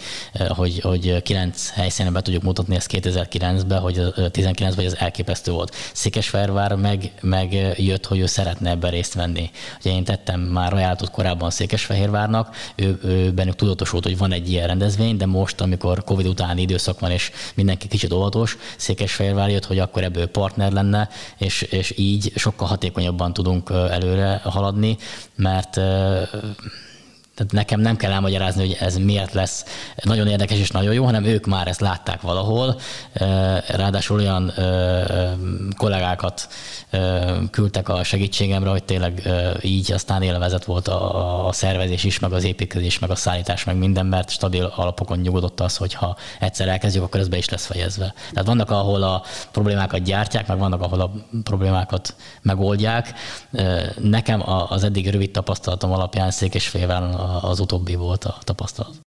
hogy, 0.48 0.80
hogy 0.80 1.22
kilenc 1.22 1.70
helyszínen 1.70 2.14
be 2.14 2.22
tudjuk 2.22 2.44
mutatni 2.44 2.76
ezt 2.76 2.90
2009-ben, 2.92 3.80
hogy 3.80 4.02
19-ben, 4.16 4.76
hogy 4.76 4.86
ez 4.86 4.96
elképesztő 5.00 5.52
volt. 5.52 5.76
Székesfehérvár 5.94 6.76
meg, 6.76 7.12
meg 7.22 7.54
jött, 7.78 8.06
hogy 8.06 8.20
ő 8.20 8.26
szeretne 8.26 8.70
ebben 8.70 8.92
részt 8.92 9.14
venni. 9.14 9.50
Ugye 9.80 9.92
én 9.92 10.04
tettem 10.04 10.40
már 10.40 10.74
ajánlatot 10.74 11.12
korábban 11.12 11.50
Székesfehérvárnak, 11.50 12.56
ő, 12.76 13.00
ő 13.04 13.32
bennük 13.32 13.56
tudatosult, 13.56 14.04
hogy 14.04 14.18
van 14.18 14.32
egy 14.32 14.52
ilyen 14.52 14.68
rendezvény, 14.68 15.18
de 15.18 15.26
most, 15.26 15.62
amikor 15.62 16.04
Covid 16.04 16.28
utáni 16.28 16.62
időszak 16.62 17.00
van, 17.00 17.12
és 17.12 17.32
mindenki 17.56 17.88
kicsit 17.88 18.14
óvatos, 18.14 18.58
Székesfehérvár 18.78 19.50
jött, 19.50 19.66
hogy 19.66 19.80
akkor 19.80 20.04
ebből 20.04 20.28
partner 20.28 20.72
lenne, 20.72 21.10
és, 21.38 21.62
és 21.62 21.94
így 21.98 22.32
sokkal 22.36 22.68
hatékonyabban 22.68 23.34
tudunk 23.34 23.70
előre 23.70 24.42
haladni, 24.44 24.98
mert 25.36 25.80
tehát 27.36 27.52
nekem 27.52 27.80
nem 27.80 27.96
kell 27.96 28.12
elmagyarázni, 28.12 28.66
hogy 28.66 28.78
ez 28.80 28.98
miért 28.98 29.34
lesz 29.34 29.66
nagyon 30.04 30.28
érdekes 30.28 30.58
és 30.58 30.72
nagyon 30.72 30.94
jó, 30.94 31.06
hanem 31.06 31.24
ők 31.24 31.46
már 31.46 31.68
ezt 31.68 31.80
látták 31.80 32.22
valahol. 32.22 32.80
Ráadásul 33.68 34.20
olyan 34.20 34.54
kollégákat 35.78 36.48
küldtek 37.52 37.90
a 37.90 38.04
segítségemre, 38.04 38.70
hogy 38.70 38.84
tényleg 38.84 39.30
így 39.62 39.92
aztán 39.92 40.22
élvezet 40.22 40.66
volt 40.66 40.88
a, 40.88 41.50
szervezés 41.52 42.04
is, 42.04 42.20
meg 42.20 42.34
az 42.34 42.44
építkezés, 42.44 43.00
meg 43.00 43.10
a 43.10 43.16
szállítás, 43.16 43.64
meg 43.64 43.78
minden, 43.78 44.06
mert 44.06 44.30
stabil 44.30 44.74
alapokon 44.76 45.20
nyugodott 45.20 45.60
az, 45.60 45.78
hogy 45.78 45.94
ha 45.94 46.18
egyszer 46.40 46.68
elkezdjük, 46.68 47.04
akkor 47.04 47.20
ez 47.20 47.28
be 47.28 47.38
is 47.38 47.50
lesz 47.50 47.66
fejezve. 47.66 48.14
Tehát 48.32 48.48
vannak, 48.48 48.72
ahol 48.72 49.04
a 49.04 49.24
problémákat 49.52 50.04
gyártják, 50.04 50.48
meg 50.48 50.58
vannak, 50.58 50.82
ahol 50.82 51.02
a 51.02 51.12
problémákat 51.44 52.16
megoldják. 52.42 53.14
Nekem 53.98 54.44
az 54.70 54.84
eddig 54.84 55.10
rövid 55.10 55.32
tapasztalatom 55.32 55.92
alapján 55.92 56.32
Székesfehérváron 56.32 57.25
az 57.42 57.60
utóbbi 57.60 57.96
volt 57.96 58.24
a 58.24 58.38
tapasztalat. 58.44 59.05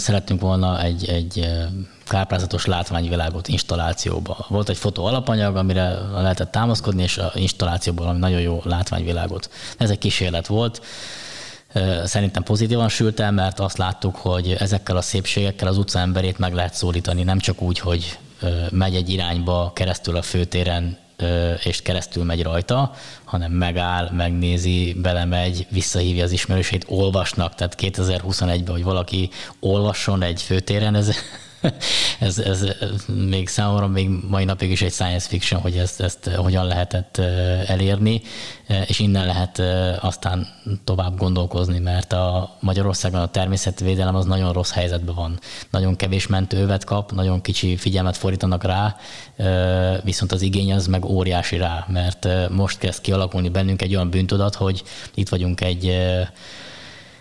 Szerettünk 0.00 0.40
volna 0.40 0.82
egy, 0.82 1.08
egy 1.08 1.48
káprázatos 2.04 2.66
látványvilágot 2.66 3.48
installációba. 3.48 4.46
Volt 4.48 4.68
egy 4.68 4.76
fotó 4.76 5.04
alapanyag, 5.04 5.56
amire 5.56 5.98
lehetett 6.14 6.50
támaszkodni, 6.50 7.02
és 7.02 7.18
a 7.18 7.32
installációból 7.34 8.04
valami 8.04 8.20
nagyon 8.20 8.40
jó 8.40 8.60
látványvilágot. 8.64 9.50
Ez 9.78 9.90
egy 9.90 9.98
kísérlet 9.98 10.46
volt. 10.46 10.82
Szerintem 12.04 12.42
pozitívan 12.42 12.88
sült 12.88 13.20
el, 13.20 13.32
mert 13.32 13.60
azt 13.60 13.78
láttuk, 13.78 14.16
hogy 14.16 14.56
ezekkel 14.58 14.96
a 14.96 15.00
szépségekkel 15.00 15.68
az 15.68 15.78
utca 15.78 15.98
emberét 15.98 16.38
meg 16.38 16.54
lehet 16.54 16.74
szólítani, 16.74 17.22
nem 17.22 17.38
csak 17.38 17.62
úgy, 17.62 17.78
hogy 17.78 18.18
megy 18.70 18.94
egy 18.94 19.08
irányba 19.08 19.72
keresztül 19.74 20.16
a 20.16 20.22
főtéren, 20.22 20.98
és 21.62 21.82
keresztül 21.82 22.24
megy 22.24 22.42
rajta, 22.42 22.94
hanem 23.24 23.52
megáll, 23.52 24.10
megnézi, 24.10 24.96
belemegy, 25.02 25.66
visszahívja 25.70 26.24
az 26.24 26.32
ismerőseit, 26.32 26.84
olvasnak, 26.88 27.54
tehát 27.54 27.76
2021-ben, 27.78 28.74
hogy 28.74 28.84
valaki 28.84 29.30
olvasson 29.60 30.22
egy 30.22 30.42
főtéren, 30.42 30.94
ez 30.94 31.16
ez, 32.20 32.38
ez 32.38 32.66
még 33.06 33.48
számomra 33.48 33.86
még 33.86 34.08
mai 34.28 34.44
napig 34.44 34.70
is 34.70 34.82
egy 34.82 34.92
science 34.92 35.28
fiction, 35.28 35.60
hogy 35.60 35.76
ezt, 35.76 36.00
ezt 36.00 36.28
hogyan 36.28 36.66
lehetett 36.66 37.18
elérni, 37.66 38.22
és 38.86 38.98
innen 38.98 39.26
lehet 39.26 39.58
aztán 40.02 40.46
tovább 40.84 41.16
gondolkozni, 41.16 41.78
mert 41.78 42.12
a 42.12 42.56
Magyarországon 42.60 43.20
a 43.20 43.30
természetvédelem 43.30 44.14
az 44.14 44.24
nagyon 44.24 44.52
rossz 44.52 44.72
helyzetben 44.72 45.14
van. 45.14 45.38
Nagyon 45.70 45.96
kevés 45.96 46.26
mentővet 46.26 46.84
kap, 46.84 47.12
nagyon 47.12 47.40
kicsi 47.40 47.76
figyelmet 47.76 48.16
fordítanak 48.16 48.64
rá, 48.64 48.96
viszont 50.02 50.32
az 50.32 50.42
igény 50.42 50.72
az 50.72 50.86
meg 50.86 51.04
óriási 51.04 51.56
rá, 51.56 51.84
mert 51.88 52.28
most 52.50 52.78
kezd 52.78 53.00
kialakulni 53.00 53.48
bennünk 53.48 53.82
egy 53.82 53.94
olyan 53.94 54.10
bűntudat, 54.10 54.54
hogy 54.54 54.82
itt 55.14 55.28
vagyunk 55.28 55.60
egy 55.60 55.98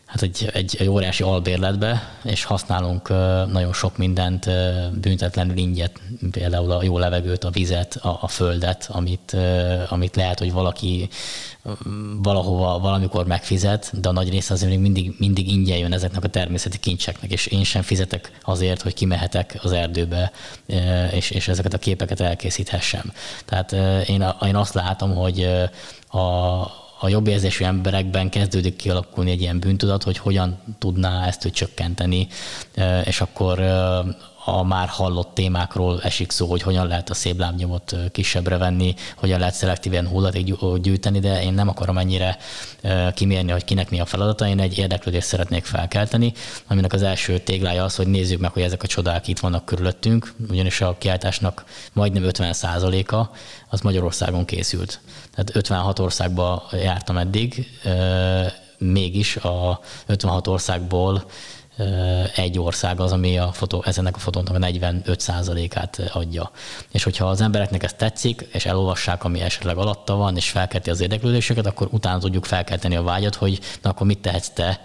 hát 0.10 0.22
egy, 0.22 0.50
egy, 0.54 0.76
egy 0.80 0.88
óriási 0.88 1.24
albérletbe, 1.24 2.18
és 2.24 2.44
használunk 2.44 3.10
nagyon 3.52 3.74
sok 3.74 3.98
mindent 3.98 4.50
büntetlenül 5.02 5.58
ingyet, 5.58 6.02
például 6.32 6.72
a 6.72 6.84
jó 6.84 6.98
levegőt, 6.98 7.44
a 7.44 7.50
vizet, 7.50 7.96
a, 7.96 8.18
a 8.22 8.28
földet, 8.28 8.90
amit, 8.92 9.38
amit 9.90 10.16
lehet, 10.16 10.40
hogy 10.40 10.52
valaki 10.52 11.10
valahova 12.22 12.80
valamikor 12.80 13.26
megfizet, 13.26 14.00
de 14.02 14.10
a 14.10 14.12
nagy 14.12 14.30
része 14.30 14.54
azért 14.54 14.72
még 14.72 14.80
mindig, 14.80 15.16
mindig 15.18 15.52
ingyen 15.52 15.78
jön 15.78 15.94
ezeknek 15.94 16.24
a 16.24 16.28
természeti 16.28 16.78
kincseknek, 16.78 17.32
és 17.32 17.46
én 17.46 17.64
sem 17.64 17.82
fizetek 17.82 18.32
azért, 18.42 18.82
hogy 18.82 18.94
kimehetek 18.94 19.58
az 19.62 19.72
erdőbe, 19.72 20.32
és, 21.12 21.30
és 21.30 21.48
ezeket 21.48 21.74
a 21.74 21.78
képeket 21.78 22.20
elkészíthessem. 22.20 23.14
Tehát 23.46 23.72
én, 24.08 24.26
én 24.46 24.56
azt 24.56 24.74
látom, 24.74 25.16
hogy 25.16 25.50
a, 26.08 26.20
a 27.00 27.10
jobb 27.10 27.28
érzésű 27.28 27.64
emberekben 27.66 28.30
kezdődik 28.30 28.76
kialakulni 28.76 29.32
egy 29.32 29.42
ilyen 29.42 29.60
bűntudat, 29.60 30.04
hogy 30.04 30.18
hogyan 30.18 30.60
tudná 30.80 31.28
ezt 31.28 31.46
ő 31.46 31.50
csökkenteni, 31.50 32.28
és 33.04 33.22
akkor 33.22 33.60
a 34.46 34.64
már 34.64 34.88
hallott 34.88 35.34
témákról 35.34 36.02
esik 36.02 36.32
szó, 36.32 36.48
hogy 36.48 36.62
hogyan 36.62 36.88
lehet 36.88 37.10
a 37.10 37.14
szép 37.14 37.40
lábnyomot 37.40 37.96
kisebbre 38.12 38.58
venni, 38.58 38.96
hogyan 39.16 39.40
lehet 39.40 39.54
szelektíven 39.54 40.08
hulladék 40.08 40.56
gyűjteni, 40.82 41.20
de 41.20 41.44
én 41.44 41.54
nem 41.54 41.68
akarom 41.68 41.98
ennyire 41.98 42.38
kimérni, 43.14 43.52
hogy 43.52 43.64
kinek 43.64 43.90
mi 43.90 44.00
a 44.00 44.06
feladata. 44.06 44.48
Én 44.48 44.60
egy 44.60 44.78
érdeklődést 44.78 45.28
szeretnék 45.28 45.66
felkelteni, 45.66 46.34
aminek 46.68 46.94
az 46.94 47.02
első 47.02 47.40
téglája 47.40 47.84
az, 47.84 47.96
hogy 47.96 48.08
nézzük 48.08 48.40
meg, 48.40 48.52
hogy 48.52 48.62
ezek 48.62 48.84
a 48.84 48.88
csodák 48.88 49.28
itt 49.28 49.40
vannak 49.40 49.66
körülöttünk, 49.66 50.34
ugyanis 50.50 50.82
a 50.82 50.96
kiáltásnak 50.98 51.64
majdnem 51.94 52.24
50% 52.26 53.08
a 53.12 53.32
az 53.70 53.82
Magyarországon 53.82 54.46
készült. 54.46 55.00
Tehát 55.32 55.56
56 55.56 56.00
országba 56.00 56.64
jártam 56.72 57.18
eddig, 57.18 57.68
mégis 58.78 59.36
a 59.36 59.80
56 60.06 60.48
országból 60.48 61.24
egy 62.36 62.60
ország 62.60 63.00
az, 63.00 63.12
ami 63.12 63.38
a 63.38 63.52
fotó, 63.52 63.84
ezenek 63.86 64.16
a 64.16 64.20
fotónak 64.20 64.56
a 64.56 64.60
45%-át 64.60 66.10
adja. 66.14 66.52
És 66.92 67.04
hogyha 67.04 67.26
az 67.26 67.42
embereknek 67.42 67.84
ez 67.84 67.94
tetszik, 67.94 68.48
és 68.52 68.66
elolvassák, 68.66 69.24
ami 69.24 69.42
esetleg 69.42 69.78
alatta 69.78 70.16
van, 70.16 70.36
és 70.36 70.50
felkelti 70.50 70.90
az 70.90 71.02
érdeklődéseket, 71.02 71.66
akkor 71.66 71.88
utána 71.92 72.20
tudjuk 72.20 72.46
felkelteni 72.46 72.96
a 72.96 73.04
vágyat, 73.04 73.36
hogy 73.36 73.60
na 73.82 73.90
akkor 73.90 74.08
mit 74.08 74.20
tehetsz 74.20 74.50
te 74.50 74.82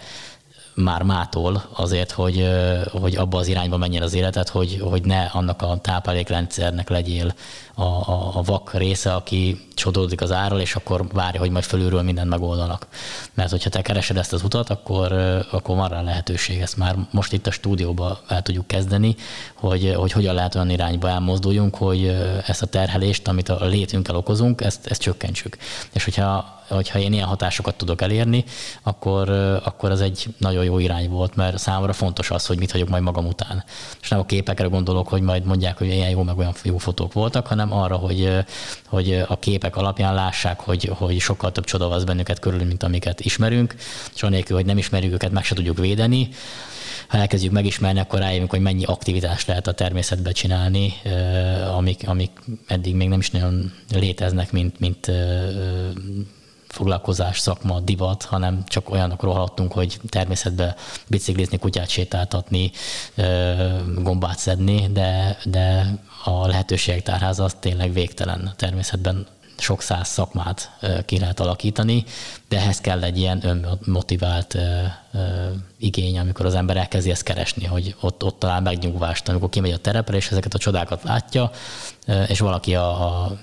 már 0.74 1.02
mától 1.02 1.64
azért, 1.72 2.10
hogy, 2.10 2.48
hogy 2.92 3.16
abba 3.16 3.38
az 3.38 3.46
irányba 3.46 3.76
menjen 3.76 4.02
az 4.02 4.14
életet, 4.14 4.48
hogy, 4.48 4.80
hogy 4.80 5.04
ne 5.04 5.22
annak 5.22 5.62
a 5.62 5.78
táplálékrendszernek 5.82 6.88
legyél 6.88 7.34
a, 7.74 7.82
a, 7.82 8.30
a 8.34 8.42
vak 8.42 8.74
része, 8.74 9.14
aki 9.14 9.66
csodódik 9.74 10.20
az 10.20 10.32
árral, 10.32 10.60
és 10.60 10.74
akkor 10.74 11.06
várja, 11.12 11.40
hogy 11.40 11.50
majd 11.50 11.64
fölülről 11.64 12.02
mindent 12.02 12.28
megoldanak. 12.28 12.86
Mert 13.34 13.50
hogyha 13.50 13.70
te 13.70 13.82
keresed 13.82 14.16
ezt 14.16 14.32
az 14.32 14.42
utat, 14.42 14.70
akkor, 14.70 15.12
akkor 15.50 15.76
van 15.76 15.88
rá 15.88 16.02
lehetőség. 16.02 16.60
Ezt 16.60 16.76
már 16.76 16.96
most 17.10 17.32
itt 17.32 17.46
a 17.46 17.50
stúdióban 17.50 18.18
el 18.28 18.42
tudjuk 18.42 18.66
kezdeni, 18.66 19.16
hogy, 19.54 19.94
hogy 19.96 20.12
hogyan 20.12 20.34
lehet 20.34 20.54
olyan 20.54 20.70
irányba 20.70 21.08
elmozduljunk, 21.08 21.74
hogy 21.74 22.06
ezt 22.46 22.62
a 22.62 22.66
terhelést, 22.66 23.28
amit 23.28 23.48
a 23.48 23.64
létünkkel 23.64 24.16
okozunk, 24.16 24.60
ezt, 24.60 24.86
ezt 24.86 25.00
csökkentsük. 25.00 25.56
És 25.92 26.04
hogyha 26.04 26.62
hogyha 26.68 26.98
én 26.98 27.12
ilyen 27.12 27.26
hatásokat 27.26 27.74
tudok 27.74 28.02
elérni, 28.02 28.44
akkor, 28.82 29.28
akkor 29.64 29.90
ez 29.90 30.00
egy 30.00 30.26
nagyon 30.38 30.64
jó 30.64 30.78
irány 30.78 31.08
volt, 31.08 31.36
mert 31.36 31.58
számomra 31.58 31.92
fontos 31.92 32.30
az, 32.30 32.46
hogy 32.46 32.58
mit 32.58 32.70
hagyok 32.70 32.88
majd 32.88 33.02
magam 33.02 33.26
után. 33.26 33.64
És 34.00 34.08
nem 34.08 34.18
a 34.18 34.26
képekre 34.26 34.66
gondolok, 34.66 35.08
hogy 35.08 35.22
majd 35.22 35.44
mondják, 35.44 35.78
hogy 35.78 35.86
ilyen 35.86 36.10
jó, 36.10 36.22
meg 36.22 36.38
olyan 36.38 36.54
jó 36.62 36.78
fotók 36.78 37.12
voltak, 37.12 37.46
hanem 37.46 37.63
arra, 37.72 37.96
hogy, 37.96 38.30
hogy 38.86 39.24
a 39.28 39.38
képek 39.38 39.76
alapján 39.76 40.14
lássák, 40.14 40.60
hogy, 40.60 40.90
hogy 40.94 41.18
sokkal 41.18 41.52
több 41.52 41.64
csoda 41.64 41.90
az 41.90 42.04
bennünket 42.04 42.38
körül, 42.38 42.64
mint 42.64 42.82
amiket 42.82 43.20
ismerünk, 43.20 43.74
és 44.14 44.22
anélkül, 44.22 44.56
hogy 44.56 44.66
nem 44.66 44.78
ismerjük 44.78 45.12
őket, 45.12 45.30
meg 45.30 45.44
se 45.44 45.54
tudjuk 45.54 45.78
védeni, 45.78 46.28
ha 47.08 47.18
elkezdjük 47.18 47.52
megismerni, 47.52 48.00
akkor 48.00 48.18
rájövünk, 48.18 48.50
hogy 48.50 48.60
mennyi 48.60 48.84
aktivitást 48.84 49.46
lehet 49.46 49.66
a 49.66 49.72
természetben 49.72 50.32
csinálni, 50.32 50.94
amik, 51.76 52.08
amik 52.08 52.30
eddig 52.66 52.94
még 52.94 53.08
nem 53.08 53.18
is 53.18 53.30
nagyon 53.30 53.72
léteznek, 53.90 54.52
mint, 54.52 54.80
mint 54.80 55.10
foglalkozás, 56.74 57.38
szakma, 57.38 57.80
divat, 57.80 58.22
hanem 58.22 58.64
csak 58.66 58.90
olyanokról 58.90 59.34
hallottunk, 59.34 59.72
hogy 59.72 60.00
természetben 60.08 60.74
biciklizni, 61.06 61.58
kutyát 61.58 61.88
sétáltatni, 61.88 62.70
gombát 63.96 64.38
szedni, 64.38 64.88
de, 64.92 65.38
de 65.44 65.94
a 66.24 66.46
lehetőségek 66.46 67.02
tárháza 67.02 67.44
az 67.44 67.56
tényleg 67.60 67.92
végtelen. 67.92 68.52
Természetben 68.56 69.26
sok 69.58 69.82
száz 69.82 70.08
szakmát 70.08 70.70
ki 71.06 71.18
lehet 71.18 71.40
alakítani, 71.40 72.04
de 72.48 72.56
ehhez 72.56 72.80
kell 72.80 73.02
egy 73.02 73.18
ilyen 73.18 73.66
önmotivált 73.86 74.58
igény, 75.78 76.18
amikor 76.18 76.46
az 76.46 76.54
ember 76.54 76.76
elkezdi 76.76 77.10
ezt 77.10 77.22
keresni, 77.22 77.64
hogy 77.64 77.94
ott, 78.00 78.24
ott 78.24 78.38
talál 78.38 78.60
megnyugvást, 78.60 79.28
amikor 79.28 79.48
kimegy 79.48 79.72
a 79.72 79.78
terepre, 79.78 80.16
és 80.16 80.30
ezeket 80.30 80.54
a 80.54 80.58
csodákat 80.58 81.02
látja, 81.02 81.50
és 82.26 82.40
valaki 82.40 82.74
a, 82.74 83.06
a 83.06 83.38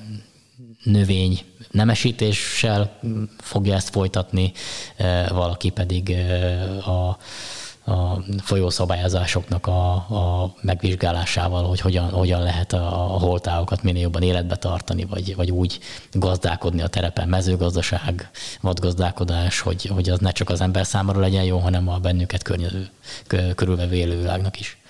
növény 0.84 1.40
nemesítéssel 1.72 3.00
fogja 3.38 3.76
ezt 3.76 3.90
folytatni, 3.90 4.52
valaki 5.30 5.70
pedig 5.70 6.16
a 6.86 7.18
a 7.86 8.24
folyószabályozásoknak 8.42 9.68
a, 9.68 9.94
a 9.94 10.54
megvizsgálásával, 10.62 11.64
hogy 11.64 11.80
hogyan, 11.80 12.10
hogyan 12.10 12.42
lehet 12.42 12.74
a, 12.74 13.14
a 13.14 13.20
holtáokat 13.20 13.84
minél 13.84 14.02
jobban 14.02 14.22
életbe 14.22 14.56
tartani, 14.56 15.06
vagy, 15.06 15.36
vagy 15.36 15.52
úgy 15.52 15.80
gazdálkodni 16.12 16.82
a 16.82 16.88
terepen, 16.88 17.28
mezőgazdaság, 17.28 18.30
vadgazdálkodás, 18.62 19.60
hogy, 19.60 19.86
hogy 19.86 20.10
az 20.10 20.20
ne 20.20 20.32
csak 20.32 20.50
az 20.50 20.62
ember 20.62 20.86
számára 20.86 21.20
legyen 21.20 21.44
jó, 21.44 21.58
hanem 21.58 21.90
a 21.90 21.98
bennünket 21.98 22.44
körülvevő 23.56 23.96
élővilágnak 23.96 24.60
is. 24.60 24.81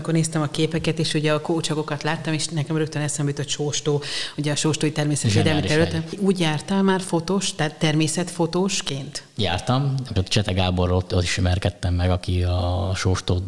Akkor 0.00 0.14
néztem 0.14 0.42
a 0.42 0.46
képeket, 0.46 0.98
és 0.98 1.14
ugye 1.14 1.32
a 1.32 1.40
kócsagokat 1.40 2.02
láttam, 2.02 2.32
és 2.32 2.46
nekem 2.46 2.76
rögtön 2.76 3.02
eszembe 3.02 3.30
jutott 3.30 3.48
Sóstó, 3.48 4.02
ugye 4.36 4.52
a 4.52 4.56
Sóstói 4.56 4.92
természetvédelmi 4.92 5.60
területen. 5.60 6.04
Úgy 6.18 6.40
jártál 6.40 6.82
már 6.82 7.00
fotós, 7.00 7.54
tehát 7.54 7.74
természetfotósként? 7.74 9.22
Jártam, 9.36 9.94
Csete 10.28 10.52
Gáborról 10.52 10.96
ott, 10.96 11.14
ott 11.14 11.22
ismerkedtem 11.22 11.94
meg, 11.94 12.10
aki 12.10 12.42
a 12.42 12.92
Sóstót 12.94 13.42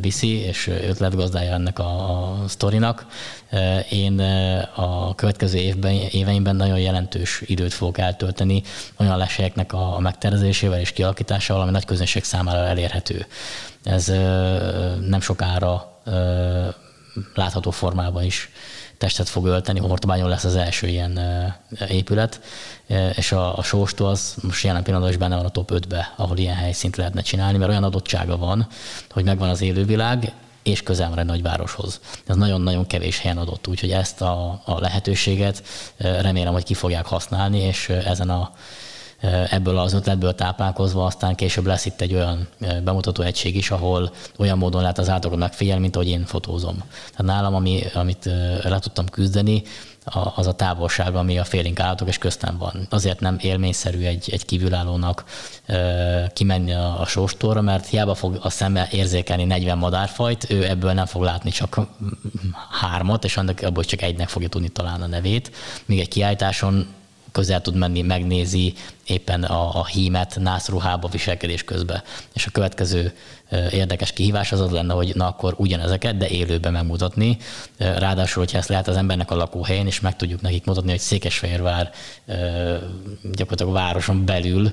viszi, 0.00 0.28
és 0.28 0.66
ötletgazdája 0.66 1.52
ennek 1.52 1.78
a, 1.78 2.20
a 2.42 2.48
sztorinak. 2.48 3.06
Én 3.90 4.18
a 4.74 5.14
következő 5.14 5.58
évben, 5.58 5.92
éveimben 5.92 6.56
nagyon 6.56 6.78
jelentős 6.78 7.42
időt 7.44 7.72
fogok 7.72 7.98
eltölteni 7.98 8.62
olyan 8.96 9.18
leselyeknek 9.18 9.72
a 9.72 9.98
megtervezésével 10.00 10.80
és 10.80 10.92
kialakításával, 10.92 11.62
ami 11.62 11.70
nagy 11.70 11.84
közönség 11.84 12.24
számára 12.24 12.66
elérhető. 12.66 13.26
Ez 13.86 14.06
nem 15.00 15.20
sokára 15.20 16.00
látható 17.34 17.70
formában 17.70 18.24
is 18.24 18.50
testet 18.98 19.28
fog 19.28 19.46
ölteni. 19.46 19.80
Hortobányon 19.80 20.28
lesz 20.28 20.44
az 20.44 20.56
első 20.56 20.86
ilyen 20.86 21.20
épület, 21.88 22.40
és 23.14 23.32
a, 23.32 23.58
a 23.58 23.62
sóstó 23.62 24.06
az 24.06 24.36
most 24.42 24.64
jelen 24.64 24.82
pillanatban 24.82 25.12
is 25.12 25.18
benne 25.18 25.36
van 25.36 25.44
a 25.44 25.48
top 25.50 25.70
5-be, 25.74 26.12
ahol 26.16 26.36
ilyen 26.36 26.54
helyszínt 26.54 26.96
lehetne 26.96 27.20
csinálni, 27.20 27.58
mert 27.58 27.70
olyan 27.70 27.84
adottsága 27.84 28.36
van, 28.36 28.66
hogy 29.10 29.24
megvan 29.24 29.48
az 29.48 29.60
élővilág, 29.60 30.32
és 30.62 30.82
közel 30.82 31.08
van 31.08 31.18
egy 31.18 31.26
nagyvároshoz. 31.26 32.00
Ez 32.26 32.36
nagyon-nagyon 32.36 32.86
kevés 32.86 33.18
helyen 33.18 33.38
adott, 33.38 33.66
úgyhogy 33.66 33.90
ezt 33.90 34.20
a, 34.20 34.60
a 34.64 34.80
lehetőséget 34.80 35.62
remélem, 35.96 36.52
hogy 36.52 36.64
ki 36.64 36.74
fogják 36.74 37.06
használni, 37.06 37.58
és 37.58 37.88
ezen 37.88 38.30
a 38.30 38.50
ebből 39.50 39.78
az 39.78 39.92
ötletből 39.92 40.34
táplálkozva 40.34 41.04
aztán 41.04 41.34
később 41.34 41.66
lesz 41.66 41.86
itt 41.86 42.00
egy 42.00 42.14
olyan 42.14 42.48
bemutató 42.84 43.22
egység 43.22 43.56
is, 43.56 43.70
ahol 43.70 44.12
olyan 44.36 44.58
módon 44.58 44.80
lehet 44.80 44.98
az 44.98 45.08
állatokat 45.08 45.38
megfigyelni, 45.38 45.80
mint 45.80 45.96
ahogy 45.96 46.08
én 46.08 46.24
fotózom. 46.24 46.76
Tehát 47.16 47.32
nálam, 47.32 47.54
ami, 47.54 47.82
amit 47.94 48.24
le 48.62 48.78
tudtam 48.78 49.08
küzdeni, 49.08 49.62
az 50.34 50.46
a 50.46 50.52
távolság, 50.52 51.14
ami 51.14 51.38
a 51.38 51.44
félénk 51.44 51.80
állatok 51.80 52.08
és 52.08 52.18
köztem 52.18 52.58
van. 52.58 52.86
Azért 52.90 53.20
nem 53.20 53.36
élményszerű 53.40 54.04
egy, 54.04 54.28
egy 54.32 54.44
kívülállónak 54.44 55.24
kimenni 56.32 56.72
a, 56.72 57.00
a 57.00 57.06
sóstóra, 57.06 57.60
mert 57.60 57.86
hiába 57.86 58.14
fog 58.14 58.38
a 58.42 58.50
szeme 58.50 58.88
érzékelni 58.90 59.44
40 59.44 59.78
madárfajt, 59.78 60.50
ő 60.50 60.64
ebből 60.68 60.92
nem 60.92 61.06
fog 61.06 61.22
látni 61.22 61.50
csak 61.50 61.80
hármat, 62.80 63.24
és 63.24 63.36
annak 63.36 63.60
abból 63.62 63.84
csak 63.84 64.02
egynek 64.02 64.28
fogja 64.28 64.48
tudni 64.48 64.68
találni 64.68 65.02
a 65.02 65.06
nevét. 65.06 65.50
Míg 65.84 66.00
egy 66.00 66.08
kiállításon 66.08 66.86
közel 67.32 67.60
tud 67.60 67.74
menni, 67.76 68.02
megnézi 68.02 68.74
éppen 69.06 69.42
a, 69.42 69.78
a 69.78 69.86
hímet 69.86 70.36
nászruhába 70.40 71.08
viselkedés 71.08 71.64
közben. 71.64 72.02
És 72.34 72.46
a 72.46 72.50
következő 72.50 73.12
érdekes 73.70 74.12
kihívás 74.12 74.52
az 74.52 74.60
az 74.60 74.70
lenne, 74.70 74.94
hogy 74.94 75.12
na 75.14 75.26
akkor 75.26 75.54
ugyanezeket, 75.56 76.16
de 76.16 76.28
élőben 76.28 76.72
megmutatni. 76.72 77.36
Ráadásul, 77.78 78.42
hogyha 78.42 78.58
ezt 78.58 78.68
lehet 78.68 78.88
az 78.88 78.96
embernek 78.96 79.30
a 79.30 79.34
lakóhelyén, 79.34 79.86
és 79.86 80.00
meg 80.00 80.16
tudjuk 80.16 80.40
nekik 80.40 80.64
mutatni, 80.64 80.90
hogy 80.90 80.98
Székesfehérvár 80.98 81.90
gyakorlatilag 83.32 83.72
városon 83.72 84.24
belül 84.24 84.72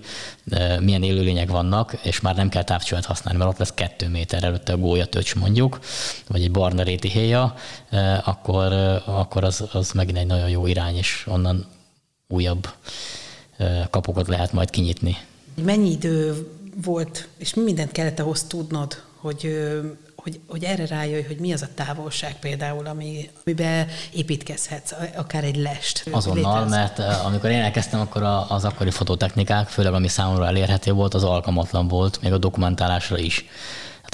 milyen 0.79 1.03
élőlények 1.03 1.49
vannak, 1.49 1.97
és 2.03 2.21
már 2.21 2.35
nem 2.35 2.49
kell 2.49 2.63
távcsövet 2.63 3.05
használni, 3.05 3.39
mert 3.39 3.51
ott 3.51 3.57
lesz 3.57 3.73
kettő 3.73 4.07
méter 4.07 4.43
előtte 4.43 4.73
a 4.73 4.77
gólya 4.77 5.05
töcs 5.05 5.35
mondjuk, 5.35 5.79
vagy 6.27 6.41
egy 6.41 6.51
barna 6.51 6.83
réti 6.83 7.09
héja, 7.09 7.53
akkor, 8.23 8.73
akkor 9.05 9.43
az, 9.43 9.63
az 9.71 9.91
megint 9.91 10.17
egy 10.17 10.27
nagyon 10.27 10.49
jó 10.49 10.67
irány, 10.67 10.95
és 10.97 11.25
onnan 11.27 11.65
újabb 12.27 12.67
kapukat 13.89 14.27
lehet 14.27 14.53
majd 14.53 14.69
kinyitni. 14.69 15.17
Mennyi 15.63 15.91
idő 15.91 16.47
volt, 16.83 17.27
és 17.37 17.53
mi 17.53 17.63
mindent 17.63 17.91
kellett 17.91 18.19
ahhoz 18.19 18.43
tudnod, 18.43 19.01
hogy, 19.15 19.71
hogy, 20.15 20.39
hogy 20.47 20.63
erre 20.63 20.85
rájöjj, 20.85 21.23
hogy 21.23 21.37
mi 21.39 21.53
az 21.53 21.61
a 21.61 21.67
távolság 21.75 22.39
például, 22.39 22.85
ami, 22.85 23.29
amiben 23.45 23.87
építkezhetsz, 24.13 24.93
akár 25.15 25.43
egy 25.43 25.55
lest. 25.55 26.03
Azonnal, 26.11 26.55
létez. 26.55 26.71
mert 26.71 26.99
amikor 26.99 27.49
én 27.49 27.59
elkezdtem, 27.59 27.99
akkor 27.99 28.23
az 28.49 28.65
akkori 28.65 28.91
fototechnikák, 28.91 29.67
főleg 29.67 29.93
ami 29.93 30.07
számomra 30.07 30.45
elérhető 30.45 30.91
volt, 30.91 31.13
az 31.13 31.23
alkalmatlan 31.23 31.87
volt, 31.87 32.21
még 32.21 32.31
a 32.31 32.37
dokumentálásra 32.37 33.17
is 33.17 33.45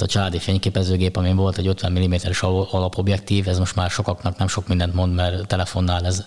a 0.02 0.06
családi 0.06 0.38
fényképezőgép, 0.38 1.16
ami 1.16 1.32
volt 1.32 1.58
egy 1.58 1.66
50 1.66 1.92
mm-es 1.92 2.42
alapobjektív, 2.42 3.48
ez 3.48 3.58
most 3.58 3.76
már 3.76 3.90
sokaknak 3.90 4.38
nem 4.38 4.48
sok 4.48 4.68
mindent 4.68 4.94
mond, 4.94 5.14
mert 5.14 5.46
telefonnál 5.46 6.06
ez 6.06 6.24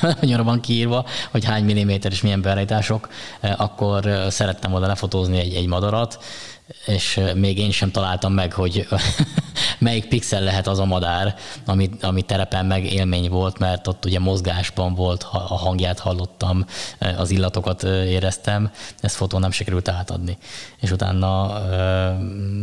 nagyon 0.20 0.44
van 0.44 0.60
kiírva, 0.60 1.04
hogy 1.30 1.44
hány 1.44 1.64
milliméter 1.64 2.12
és 2.12 2.22
milyen 2.22 2.42
beállítások, 2.42 3.08
akkor 3.56 4.26
szerettem 4.28 4.70
volna 4.70 4.86
lefotózni 4.86 5.38
egy, 5.38 5.54
egy 5.54 5.66
madarat, 5.66 6.18
és 6.86 7.20
még 7.34 7.58
én 7.58 7.70
sem 7.70 7.90
találtam 7.90 8.32
meg, 8.32 8.52
hogy 8.52 8.86
melyik 9.78 10.08
pixel 10.08 10.42
lehet 10.42 10.66
az 10.66 10.78
a 10.78 10.84
madár, 10.84 11.36
ami, 11.66 11.90
ami 12.00 12.22
terepen 12.22 12.66
meg 12.66 12.92
élmény 12.92 13.28
volt, 13.28 13.58
mert 13.58 13.86
ott 13.86 14.04
ugye 14.04 14.18
mozgásban 14.18 14.94
volt, 14.94 15.22
a 15.32 15.56
hangját 15.56 15.98
hallottam, 15.98 16.66
az 17.16 17.30
illatokat 17.30 17.82
éreztem, 17.82 18.70
ezt 19.00 19.16
fotó 19.16 19.38
nem 19.38 19.50
sikerült 19.50 19.88
átadni. 19.88 20.38
És 20.80 20.90
utána 20.90 21.62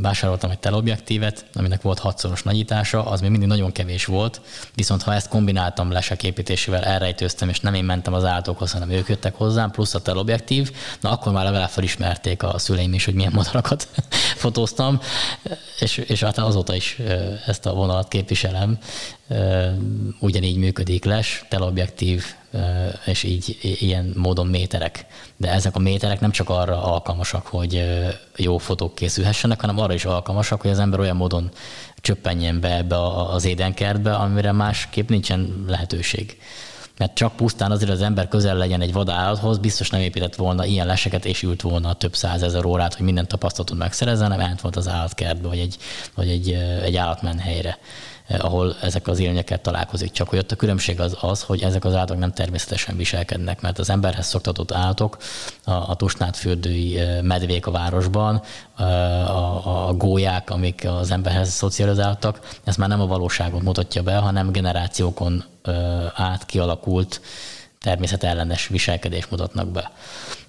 vásároltam 0.01 0.49
egy 0.49 0.59
teleobjektívet, 0.59 1.45
aminek 1.53 1.81
volt 1.81 1.99
hatszoros 1.99 2.43
nagyítása, 2.43 3.05
az 3.05 3.21
még 3.21 3.29
mindig 3.29 3.47
nagyon 3.47 3.71
kevés 3.71 4.05
volt, 4.05 4.41
viszont 4.75 5.03
ha 5.03 5.13
ezt 5.13 5.27
kombináltam 5.27 5.91
lesek 5.91 6.23
építésével, 6.23 6.83
elrejtőztem, 6.83 7.49
és 7.49 7.59
nem 7.59 7.73
én 7.73 7.83
mentem 7.83 8.13
az 8.13 8.25
állatokhoz, 8.25 8.71
hanem 8.71 8.89
ők 8.89 9.07
jöttek 9.07 9.35
hozzám, 9.35 9.71
plusz 9.71 9.93
a 9.93 10.01
teleobjektív, 10.01 10.71
na 10.99 11.11
akkor 11.11 11.31
már 11.31 11.43
legalább 11.43 11.69
felismerték 11.69 12.43
a 12.43 12.57
szüleim 12.57 12.93
is, 12.93 13.05
hogy 13.05 13.13
milyen 13.13 13.31
madarakat 13.35 13.87
fotóztam, 14.45 14.99
és, 15.79 15.97
és 15.97 16.23
hát 16.23 16.38
azóta 16.38 16.75
is 16.75 16.99
ezt 17.45 17.65
a 17.65 17.73
vonalat 17.73 18.08
képviselem. 18.08 18.77
Ugyanígy 20.19 20.58
működik 20.58 21.05
les, 21.05 21.45
teleobjektív, 21.49 22.25
és 23.05 23.23
így 23.23 23.58
ilyen 23.62 24.13
módon 24.15 24.47
méterek. 24.47 25.05
De 25.38 25.51
ezek 25.51 25.75
a 25.75 25.79
méterek 25.79 26.19
nem 26.19 26.31
csak 26.31 26.49
arra 26.49 26.84
alkalmasak, 26.84 27.47
hogy 27.47 27.84
jó 28.36 28.58
fotók 28.58 28.95
készülhessenek, 28.95 29.62
hanem 29.62 29.79
arra 29.79 29.93
is 29.93 30.05
alkalmasak, 30.05 30.62
hogy 30.62 30.71
az 30.71 30.79
ember 30.79 30.99
olyan 30.99 31.15
módon 31.15 31.51
csöppenjen 31.95 32.60
be 32.60 32.75
ebbe 32.75 33.01
az 33.05 33.45
édenkertbe, 33.45 34.15
amire 34.15 34.51
másképp 34.51 35.10
nincsen 35.10 35.65
lehetőség 35.67 36.38
mert 36.97 37.13
csak 37.13 37.36
pusztán 37.36 37.71
azért 37.71 37.91
az 37.91 38.01
ember 38.01 38.27
közel 38.27 38.55
legyen 38.55 38.81
egy 38.81 38.93
vadállathoz, 38.93 39.58
biztos 39.58 39.89
nem 39.89 40.01
épített 40.01 40.36
volna 40.36 40.65
ilyen 40.65 40.88
leseket, 40.88 41.25
és 41.25 41.43
ült 41.43 41.62
volna 41.62 41.93
több 41.93 42.15
százezer 42.15 42.65
órát, 42.65 42.93
hogy 42.93 43.05
minden 43.05 43.27
tapasztalatot 43.27 43.77
megszerezzen, 43.77 44.31
hanem 44.31 44.47
ment 44.47 44.62
volt 44.62 44.75
az 44.75 44.88
állatkertbe, 44.88 45.47
vagy 45.47 45.60
egy, 45.60 45.77
vagy 46.15 46.29
egy, 46.29 46.51
egy 46.84 46.95
állatmenhelyre 46.95 47.77
ahol 48.27 48.75
ezek 48.81 49.08
az 49.08 49.19
élményekkel 49.19 49.62
találkozik. 49.62 50.12
Csak 50.12 50.29
hogy 50.29 50.39
ott 50.39 50.51
a 50.51 50.55
különbség 50.55 50.99
az 50.99 51.17
az, 51.21 51.41
hogy 51.41 51.62
ezek 51.62 51.86
az 51.86 51.93
állatok 51.95 52.17
nem 52.17 52.34
természetesen 52.34 52.97
viselkednek, 52.97 53.62
mert 53.62 53.79
az 53.79 53.89
emberhez 53.89 54.27
szoktatott 54.27 54.71
állatok, 54.71 55.17
a, 55.63 55.71
a 55.71 55.95
tusnádfürdői 55.95 56.99
medvék 57.21 57.67
a 57.67 57.71
városban, 57.71 58.41
a, 58.75 58.84
a, 58.84 59.62
a 59.87 59.93
gólyák, 59.93 60.49
amik 60.49 60.85
az 60.87 61.11
emberhez 61.11 61.49
szocializáltak, 61.49 62.57
ez 62.63 62.75
már 62.75 62.89
nem 62.89 63.01
a 63.01 63.07
valóságot 63.07 63.61
mutatja 63.61 64.03
be, 64.03 64.15
hanem 64.15 64.51
generációkon 64.51 65.43
át 66.15 66.45
kialakult 66.45 67.21
természetellenes 67.81 68.67
viselkedés 68.67 69.27
mutatnak 69.27 69.67
be. 69.67 69.91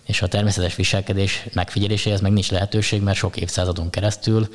És 0.06 0.22
a 0.22 0.28
természetes 0.28 0.74
viselkedés 0.74 1.46
megfigyeléséhez 1.52 2.20
meg 2.20 2.32
nincs 2.32 2.50
lehetőség, 2.50 3.02
mert 3.02 3.16
sok 3.18 3.36
évszázadon 3.36 3.90
keresztül 3.90 4.48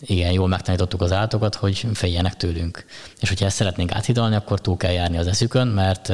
igen, 0.00 0.32
jól 0.32 0.48
megtanítottuk 0.48 1.02
az 1.02 1.12
állatokat, 1.12 1.54
hogy 1.54 1.86
féljenek 1.94 2.36
tőlünk. 2.36 2.84
És 3.20 3.28
hogyha 3.28 3.46
ezt 3.46 3.56
szeretnénk 3.56 3.92
áthidalni, 3.92 4.34
akkor 4.34 4.60
túl 4.60 4.76
kell 4.76 4.92
járni 4.92 5.18
az 5.18 5.26
eszükön, 5.26 5.66
mert 5.66 6.12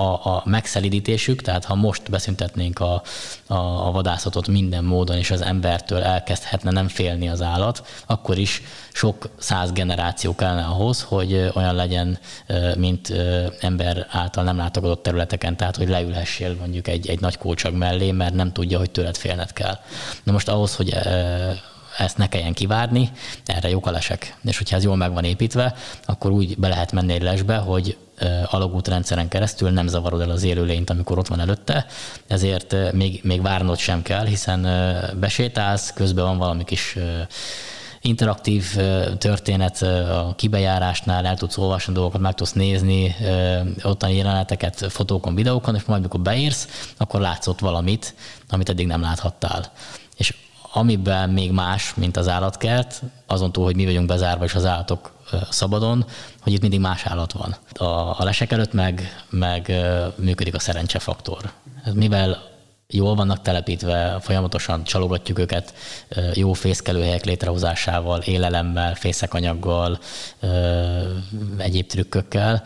a, 0.00 0.34
a 0.36 0.42
megszelidítésük, 0.44 1.42
tehát 1.42 1.64
ha 1.64 1.74
most 1.74 2.10
beszüntetnénk 2.10 2.80
a, 2.80 3.02
a, 3.46 3.54
a 3.54 3.90
vadászatot 3.90 4.48
minden 4.48 4.84
módon, 4.84 5.16
és 5.16 5.30
az 5.30 5.42
embertől 5.42 6.02
elkezdhetne 6.02 6.70
nem 6.70 6.88
félni 6.88 7.28
az 7.28 7.42
állat, 7.42 8.02
akkor 8.06 8.38
is 8.38 8.62
sok 8.92 9.28
száz 9.38 9.72
generáció 9.72 10.34
kellene 10.34 10.64
ahhoz, 10.64 11.02
hogy 11.02 11.50
olyan 11.54 11.74
legyen, 11.74 12.18
mint 12.76 13.12
ember 13.60 14.06
által 14.10 14.44
nem 14.44 14.56
látogatott 14.56 15.02
területeken, 15.02 15.56
tehát 15.56 15.76
hogy 15.76 15.88
leülhessél 15.88 16.56
mondjuk 16.60 16.88
egy, 16.88 17.08
egy 17.08 17.20
nagy 17.20 17.38
kócsag 17.38 17.74
mellé, 17.74 18.10
mert 18.10 18.34
nem 18.34 18.52
tudja, 18.52 18.78
hogy 18.78 18.90
tőled 18.90 19.16
félned 19.16 19.52
kell. 19.52 19.78
Na 20.22 20.32
most 20.32 20.48
ahhoz, 20.48 20.76
hogy 20.76 20.96
ezt 21.98 22.18
ne 22.18 22.28
kelljen 22.28 22.52
kivárni, 22.52 23.10
erre 23.44 23.68
jók 23.68 23.86
a 23.86 23.90
lesek. 23.90 24.36
És 24.44 24.58
hogyha 24.58 24.76
ez 24.76 24.84
jól 24.84 24.96
meg 24.96 25.12
van 25.12 25.24
építve, 25.24 25.74
akkor 26.04 26.30
úgy 26.30 26.58
be 26.58 26.68
lehet 26.68 26.92
menni 26.92 27.12
egy 27.12 27.22
lesbe, 27.22 27.56
hogy 27.56 27.96
alagútrendszeren 28.44 29.28
keresztül 29.28 29.70
nem 29.70 29.86
zavarod 29.86 30.20
el 30.20 30.30
az 30.30 30.42
élőlényt, 30.42 30.90
amikor 30.90 31.18
ott 31.18 31.28
van 31.28 31.40
előtte, 31.40 31.86
ezért 32.26 32.92
még, 32.92 33.20
még 33.22 33.42
várnod 33.42 33.78
sem 33.78 34.02
kell, 34.02 34.26
hiszen 34.26 34.66
besétálsz, 35.20 35.92
közben 35.92 36.24
van 36.24 36.38
valami 36.38 36.64
kis 36.64 36.96
interaktív 38.02 38.76
történet 39.18 39.82
a 39.82 40.34
kibejárásnál, 40.36 41.26
el 41.26 41.36
tudsz 41.36 41.58
olvasni 41.58 41.92
dolgokat, 41.92 42.20
meg 42.20 42.34
tudsz 42.34 42.52
nézni 42.52 43.16
ottani 43.82 44.16
jeleneteket 44.16 44.86
fotókon, 44.88 45.34
videókon, 45.34 45.74
és 45.74 45.82
majd 45.84 46.02
mikor 46.02 46.20
beírsz, 46.20 46.92
akkor 46.96 47.20
látsz 47.20 47.46
ott 47.46 47.60
valamit, 47.60 48.14
amit 48.48 48.68
eddig 48.68 48.86
nem 48.86 49.00
láthattál. 49.00 49.72
És 50.16 50.34
amiben 50.72 51.30
még 51.30 51.52
más, 51.52 51.94
mint 51.94 52.16
az 52.16 52.28
állatkert, 52.28 53.02
azon 53.26 53.52
túl, 53.52 53.64
hogy 53.64 53.76
mi 53.76 53.84
vagyunk 53.84 54.06
bezárva 54.06 54.44
és 54.44 54.54
az 54.54 54.64
állatok 54.64 55.12
szabadon, 55.50 56.04
hogy 56.40 56.52
itt 56.52 56.60
mindig 56.60 56.80
más 56.80 57.06
állat 57.06 57.32
van. 57.32 57.56
A, 57.88 58.20
a 58.20 58.24
lesek 58.24 58.52
előtt 58.52 58.72
meg, 58.72 59.24
meg 59.30 59.72
működik 60.16 60.54
a 60.54 60.58
szerencsefaktor. 60.58 61.52
Mivel 61.94 62.48
jól 62.86 63.14
vannak 63.14 63.42
telepítve, 63.42 64.18
folyamatosan 64.20 64.84
csalogatjuk 64.84 65.38
őket 65.38 65.74
jó 66.34 66.52
fészkelőhelyek 66.52 67.24
létrehozásával, 67.24 68.20
élelemmel, 68.20 68.94
fészekanyaggal, 68.94 69.98
egyéb 71.56 71.86
trükkökkel, 71.86 72.62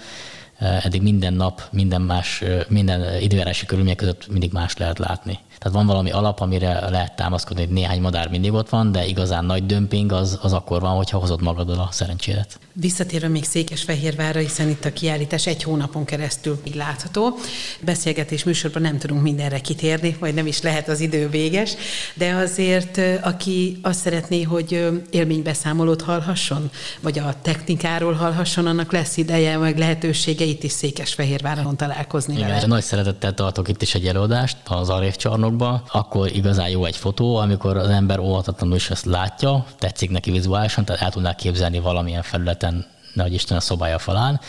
eddig 0.59 1.03
minden 1.03 1.35
nap, 1.35 1.63
minden 1.71 2.03
más, 2.03 2.43
minden 2.69 3.21
időjárási 3.21 3.67
körülmények 3.67 3.99
között 3.99 4.29
mindig 4.29 4.53
más 4.53 4.77
lehet 4.77 4.99
látni. 4.99 5.39
Tehát 5.59 5.77
van 5.77 5.87
valami 5.87 6.11
alap, 6.11 6.41
amire 6.41 6.91
lehet 6.91 7.17
támaszkodni, 7.17 7.65
hogy 7.65 7.73
néhány 7.73 8.01
madár 8.01 8.29
mindig 8.29 8.53
ott 8.53 8.69
van, 8.69 8.93
de 8.93 9.07
igazán 9.07 9.45
nagy 9.45 9.67
dömping 9.67 10.13
az, 10.13 10.39
az 10.43 10.53
akkor 10.53 10.81
van, 10.81 10.97
hogyha 10.97 11.19
hozod 11.19 11.43
magaddal 11.43 11.79
a 11.79 11.89
szerencsédet. 11.91 12.59
Visszatérve 12.73 13.29
még 13.29 13.45
Székesfehérvárra, 13.45 14.41
hiszen 14.41 14.69
itt 14.69 14.85
a 14.85 14.93
kiállítás 14.93 15.47
egy 15.47 15.63
hónapon 15.63 16.05
keresztül 16.05 16.61
így 16.65 16.75
látható. 16.75 17.35
Beszélgetés 17.81 18.45
műsorban 18.45 18.83
nem 18.83 18.99
tudunk 18.99 19.23
mindenre 19.23 19.59
kitérni, 19.59 20.17
vagy 20.21 20.35
nem 20.35 20.47
is 20.47 20.63
lehet 20.63 20.89
az 20.89 21.01
idő 21.01 21.29
véges, 21.29 21.75
de 22.15 22.35
azért 22.35 23.01
aki 23.23 23.79
azt 23.83 24.01
szeretné, 24.01 24.43
hogy 24.43 24.89
élménybeszámolót 25.11 26.03
hallhasson, 26.03 26.71
vagy 27.01 27.19
a 27.19 27.35
technikáról 27.43 28.13
hallhasson, 28.13 28.67
annak 28.67 28.93
lesz 28.93 29.17
ideje, 29.17 29.57
meg 29.57 29.79
lehetősége 29.79 30.45
itt 30.45 30.63
is 30.63 30.73
Székesfehérváron 30.73 31.77
találkozni 31.77 32.35
Igen, 32.35 32.49
vele. 32.49 32.67
nagy 32.67 32.83
szeretettel 32.83 33.35
tartok 33.35 33.69
itt 33.69 33.83
is 33.83 33.95
egy 33.95 34.07
előadást 34.07 34.57
az 34.65 34.89
Arév 34.89 35.17
csarnokba, 35.45 35.83
akkor 35.93 36.31
igazán 36.33 36.69
jó 36.69 36.85
egy 36.85 36.97
fotó, 36.97 37.37
amikor 37.37 37.77
az 37.77 37.89
ember 37.89 38.19
óvatatlanul 38.19 38.77
is 38.77 38.91
ezt 38.91 39.05
látja, 39.05 39.65
tetszik 39.79 40.11
neki 40.11 40.31
vizuálisan, 40.31 40.85
tehát 40.85 41.03
el 41.03 41.11
tudná 41.11 41.35
képzelni 41.35 41.79
valamilyen 41.81 42.23
felületen 42.23 42.87
nehogy 43.15 43.35
Isten 43.35 43.57
a 43.57 43.61
szobája 43.61 43.99
falán, 43.99 44.41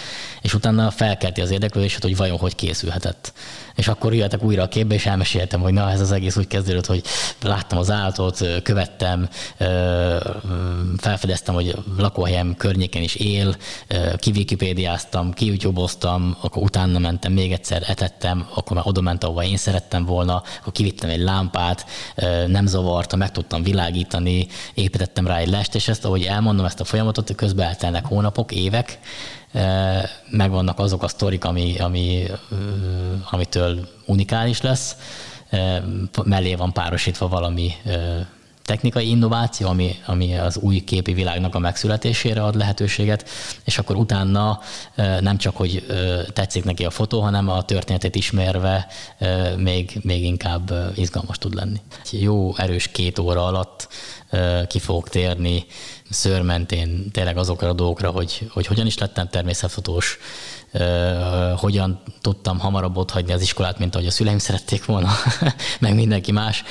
és 0.41 0.53
utána 0.53 0.91
felkelti 0.91 1.41
az 1.41 1.51
érdeklődést, 1.51 2.01
hogy 2.01 2.17
vajon 2.17 2.37
hogy 2.37 2.55
készülhetett. 2.55 3.33
És 3.75 3.87
akkor 3.87 4.13
jöttek 4.13 4.43
újra 4.43 4.63
a 4.63 4.67
képbe, 4.67 4.93
és 4.93 5.05
elmeséltem, 5.05 5.61
hogy 5.61 5.73
na, 5.73 5.91
ez 5.91 6.01
az 6.01 6.11
egész 6.11 6.37
úgy 6.37 6.47
kezdődött, 6.47 6.85
hogy 6.85 7.03
láttam 7.41 7.77
az 7.77 7.91
állatot, 7.91 8.61
követtem, 8.63 9.29
felfedeztem, 10.97 11.53
hogy 11.53 11.75
lakóhelyem 11.97 12.55
környéken 12.57 13.01
is 13.01 13.15
él, 13.15 13.55
kiwikipédiáztam, 14.17 15.33
kiütyúboztam, 15.33 16.37
akkor 16.41 16.63
utána 16.63 16.99
mentem, 16.99 17.33
még 17.33 17.51
egyszer 17.51 17.83
etettem, 17.87 18.47
akkor 18.53 18.75
már 18.75 18.87
oda 18.87 19.01
ment, 19.01 19.23
ahova 19.23 19.43
én 19.43 19.57
szerettem 19.57 20.05
volna, 20.05 20.43
akkor 20.59 20.73
kivittem 20.73 21.09
egy 21.09 21.21
lámpát, 21.21 21.85
nem 22.47 22.65
zavarta, 22.65 23.15
meg 23.15 23.31
tudtam 23.31 23.63
világítani, 23.63 24.47
építettem 24.73 25.27
rá 25.27 25.37
egy 25.37 25.49
lest, 25.49 25.75
és 25.75 25.87
ezt, 25.87 26.05
ahogy 26.05 26.23
elmondom 26.23 26.65
ezt 26.65 26.79
a 26.79 26.83
folyamatot, 26.83 27.35
közben 27.35 27.67
eltelnek 27.67 28.05
hónapok, 28.05 28.51
évek, 28.55 28.99
megvannak 30.29 30.79
azok 30.79 31.03
a 31.03 31.07
sztorik, 31.07 31.45
ami, 31.45 31.77
ami, 31.77 32.23
amitől 33.31 33.87
unikális 34.05 34.61
lesz, 34.61 34.95
mellé 36.23 36.55
van 36.55 36.73
párosítva 36.73 37.27
valami 37.27 37.71
technikai 38.65 39.09
innováció, 39.09 39.67
ami, 39.67 39.95
ami 40.05 40.37
az 40.37 40.57
új 40.57 40.79
képi 40.79 41.13
világnak 41.13 41.55
a 41.55 41.59
megszületésére 41.59 42.43
ad 42.43 42.55
lehetőséget, 42.55 43.29
és 43.63 43.77
akkor 43.77 43.95
utána 43.95 44.59
nem 45.19 45.37
csak, 45.37 45.55
hogy 45.55 45.85
tetszik 46.33 46.63
neki 46.63 46.85
a 46.85 46.89
fotó, 46.89 47.21
hanem 47.21 47.49
a 47.49 47.63
történetét 47.63 48.15
ismerve 48.15 48.87
még, 49.57 49.99
még 50.01 50.23
inkább 50.23 50.73
izgalmas 50.95 51.37
tud 51.37 51.53
lenni. 51.53 51.81
Jó, 52.11 52.55
erős 52.57 52.87
két 52.87 53.19
óra 53.19 53.45
alatt 53.45 53.87
ki 54.67 54.79
fogok 54.79 55.09
térni 55.09 55.65
szőrmentén 56.09 57.11
tényleg 57.11 57.37
azokra 57.37 57.69
a 57.69 57.73
dolgokra, 57.73 58.09
hogy, 58.09 58.47
hogy 58.49 58.65
hogyan 58.65 58.85
is 58.85 58.97
lettem 58.97 59.29
természetfotós, 59.29 60.17
hogyan 61.55 61.99
tudtam 62.21 62.59
hamarabb 62.59 62.97
ott 62.97 63.11
hagyni 63.11 63.33
az 63.33 63.41
iskolát, 63.41 63.79
mint 63.79 63.95
ahogy 63.95 64.07
a 64.07 64.11
szüleim 64.11 64.37
szerették 64.37 64.85
volna, 64.85 65.09
meg 65.79 65.95
mindenki 65.95 66.31
más, 66.31 66.63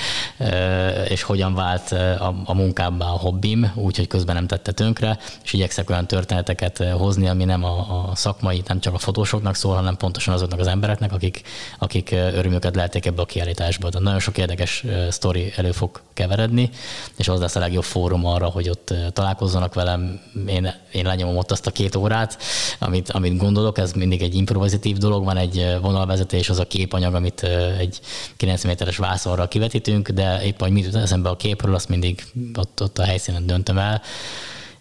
és 1.09 1.23
hogyan 1.23 1.55
vált 1.55 1.93
a, 1.93 2.35
a 2.45 2.55
munkábbá 2.55 3.07
a 3.07 3.19
hobbim, 3.19 3.73
úgyhogy 3.75 4.07
közben 4.07 4.35
nem 4.35 4.47
tette 4.47 4.73
tönkre, 4.73 5.19
és 5.45 5.53
igyekszek 5.53 5.91
olyan 5.91 6.07
történeteket 6.07 6.79
hozni, 6.79 7.29
ami 7.29 7.45
nem 7.45 7.65
a, 7.65 8.09
a 8.11 8.15
szakmai, 8.15 8.63
nem 8.67 8.81
csak 8.81 8.95
a 8.95 8.99
fotósoknak 8.99 9.55
szól, 9.55 9.75
hanem 9.75 9.97
pontosan 9.97 10.35
azoknak 10.35 10.61
az 10.61 10.67
embereknek, 10.67 11.13
akik, 11.13 11.43
akik 11.79 12.11
örömüket 12.11 12.75
lehetik 12.75 13.07
ebbe 13.07 13.23
a 13.23 13.27
kiállításba. 13.27 13.89
De 13.89 13.99
nagyon 13.99 14.21
sok 14.21 14.39
érdekes 14.39 14.85
sztori 15.11 15.53
elő 15.57 15.73
fog 15.73 16.01
keveredni, 16.13 16.71
és 17.17 17.29
az 17.29 17.41
lesz 17.41 17.57
a 17.57 17.61
legjobb 17.61 17.85
fórum 17.85 18.27
arra, 18.27 18.47
hogy 18.47 18.69
ott 18.69 18.95
találkozzanak 19.13 19.75
velem, 19.75 20.21
én, 20.47 20.75
én 20.93 21.05
lenyomom 21.05 21.37
ott 21.37 21.51
azt 21.51 21.67
a 21.67 21.71
két 21.71 21.97
órát, 21.97 22.39
amit, 22.79 23.11
amit 23.11 23.37
gondolok, 23.37 23.79
ez 23.79 23.93
mindig 23.95 24.23
egy 24.23 24.35
improvizatív 24.35 24.97
dolog, 24.97 25.25
van 25.25 25.37
egy 25.37 25.77
vonalvezetés, 25.81 26.49
az 26.51 26.59
a 26.59 26.67
képanyag, 26.67 27.15
amit 27.15 27.43
egy 27.79 28.01
9 28.37 28.65
méteres 28.65 28.97
vászonra 28.97 29.49
kivetítünk, 29.49 30.09
de 30.09 30.43
épp, 30.45 30.61
hogy 30.61 30.71
mit 30.71 30.95
eszembe 30.95 31.29
a 31.29 31.37
képről, 31.37 31.75
azt 31.75 31.89
mindig 31.89 32.25
ott, 32.55 32.83
ott 32.83 32.99
a 32.99 33.05
helyszínen 33.05 33.47
döntöm 33.47 33.79
el 33.79 34.03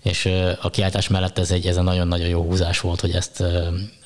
és 0.03 0.29
a 0.61 0.69
kiáltás 0.69 1.07
mellett 1.07 1.37
ez 1.37 1.51
egy, 1.51 1.67
ez 1.67 1.77
a 1.77 1.81
nagyon-nagyon 1.81 2.27
jó 2.27 2.41
húzás 2.41 2.79
volt, 2.79 2.99
hogy 2.99 3.11
ezt 3.11 3.43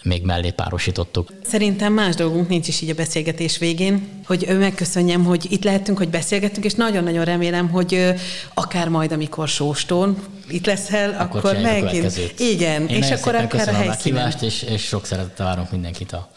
még 0.03 0.23
mellé 0.23 0.49
párosítottuk. 0.49 1.33
Szerintem 1.43 1.93
más 1.93 2.15
dolgunk 2.15 2.47
nincs 2.47 2.67
is 2.67 2.81
így 2.81 2.89
a 2.89 2.93
beszélgetés 2.93 3.57
végén, 3.57 4.09
hogy 4.25 4.47
megköszönjem, 4.59 5.23
hogy 5.23 5.47
itt 5.49 5.63
lehetünk, 5.63 5.97
hogy 5.97 6.09
beszélgettünk, 6.09 6.65
és 6.65 6.73
nagyon-nagyon 6.73 7.25
remélem, 7.25 7.69
hogy 7.69 8.13
akár 8.53 8.89
majd, 8.89 9.11
amikor 9.11 9.47
sóstón 9.47 10.17
itt 10.47 10.65
leszel, 10.65 11.09
akkor, 11.19 11.39
akkor 11.39 11.61
megint. 11.61 12.33
Igen, 12.37 12.87
Én 12.87 12.97
és 12.97 13.11
akkor 13.11 13.35
akár 13.35 13.67
a 13.67 13.73
helyszínen. 13.73 14.33
És, 14.41 14.61
és 14.61 14.83
sok 14.83 15.05
szeretettel 15.05 15.45
várunk 15.45 15.71
mindenkit 15.71 16.11
a, 16.11 16.29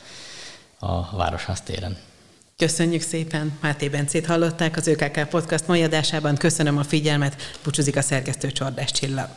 a 0.78 1.16
Városház 1.16 1.60
téren. 1.60 1.96
Köszönjük 2.56 3.02
szépen, 3.02 3.58
Máté 3.60 3.88
Bencét 3.88 4.26
hallották 4.26 4.76
az 4.76 4.86
ÖKK 4.86 5.28
Podcast 5.28 5.66
mai 5.66 5.82
adásában. 5.82 6.36
Köszönöm 6.36 6.78
a 6.78 6.84
figyelmet, 6.84 7.58
búcsúzik 7.64 7.96
a 7.96 8.02
szerkesztő 8.02 8.50
Csordás 8.50 8.90
Csilla. 8.90 9.36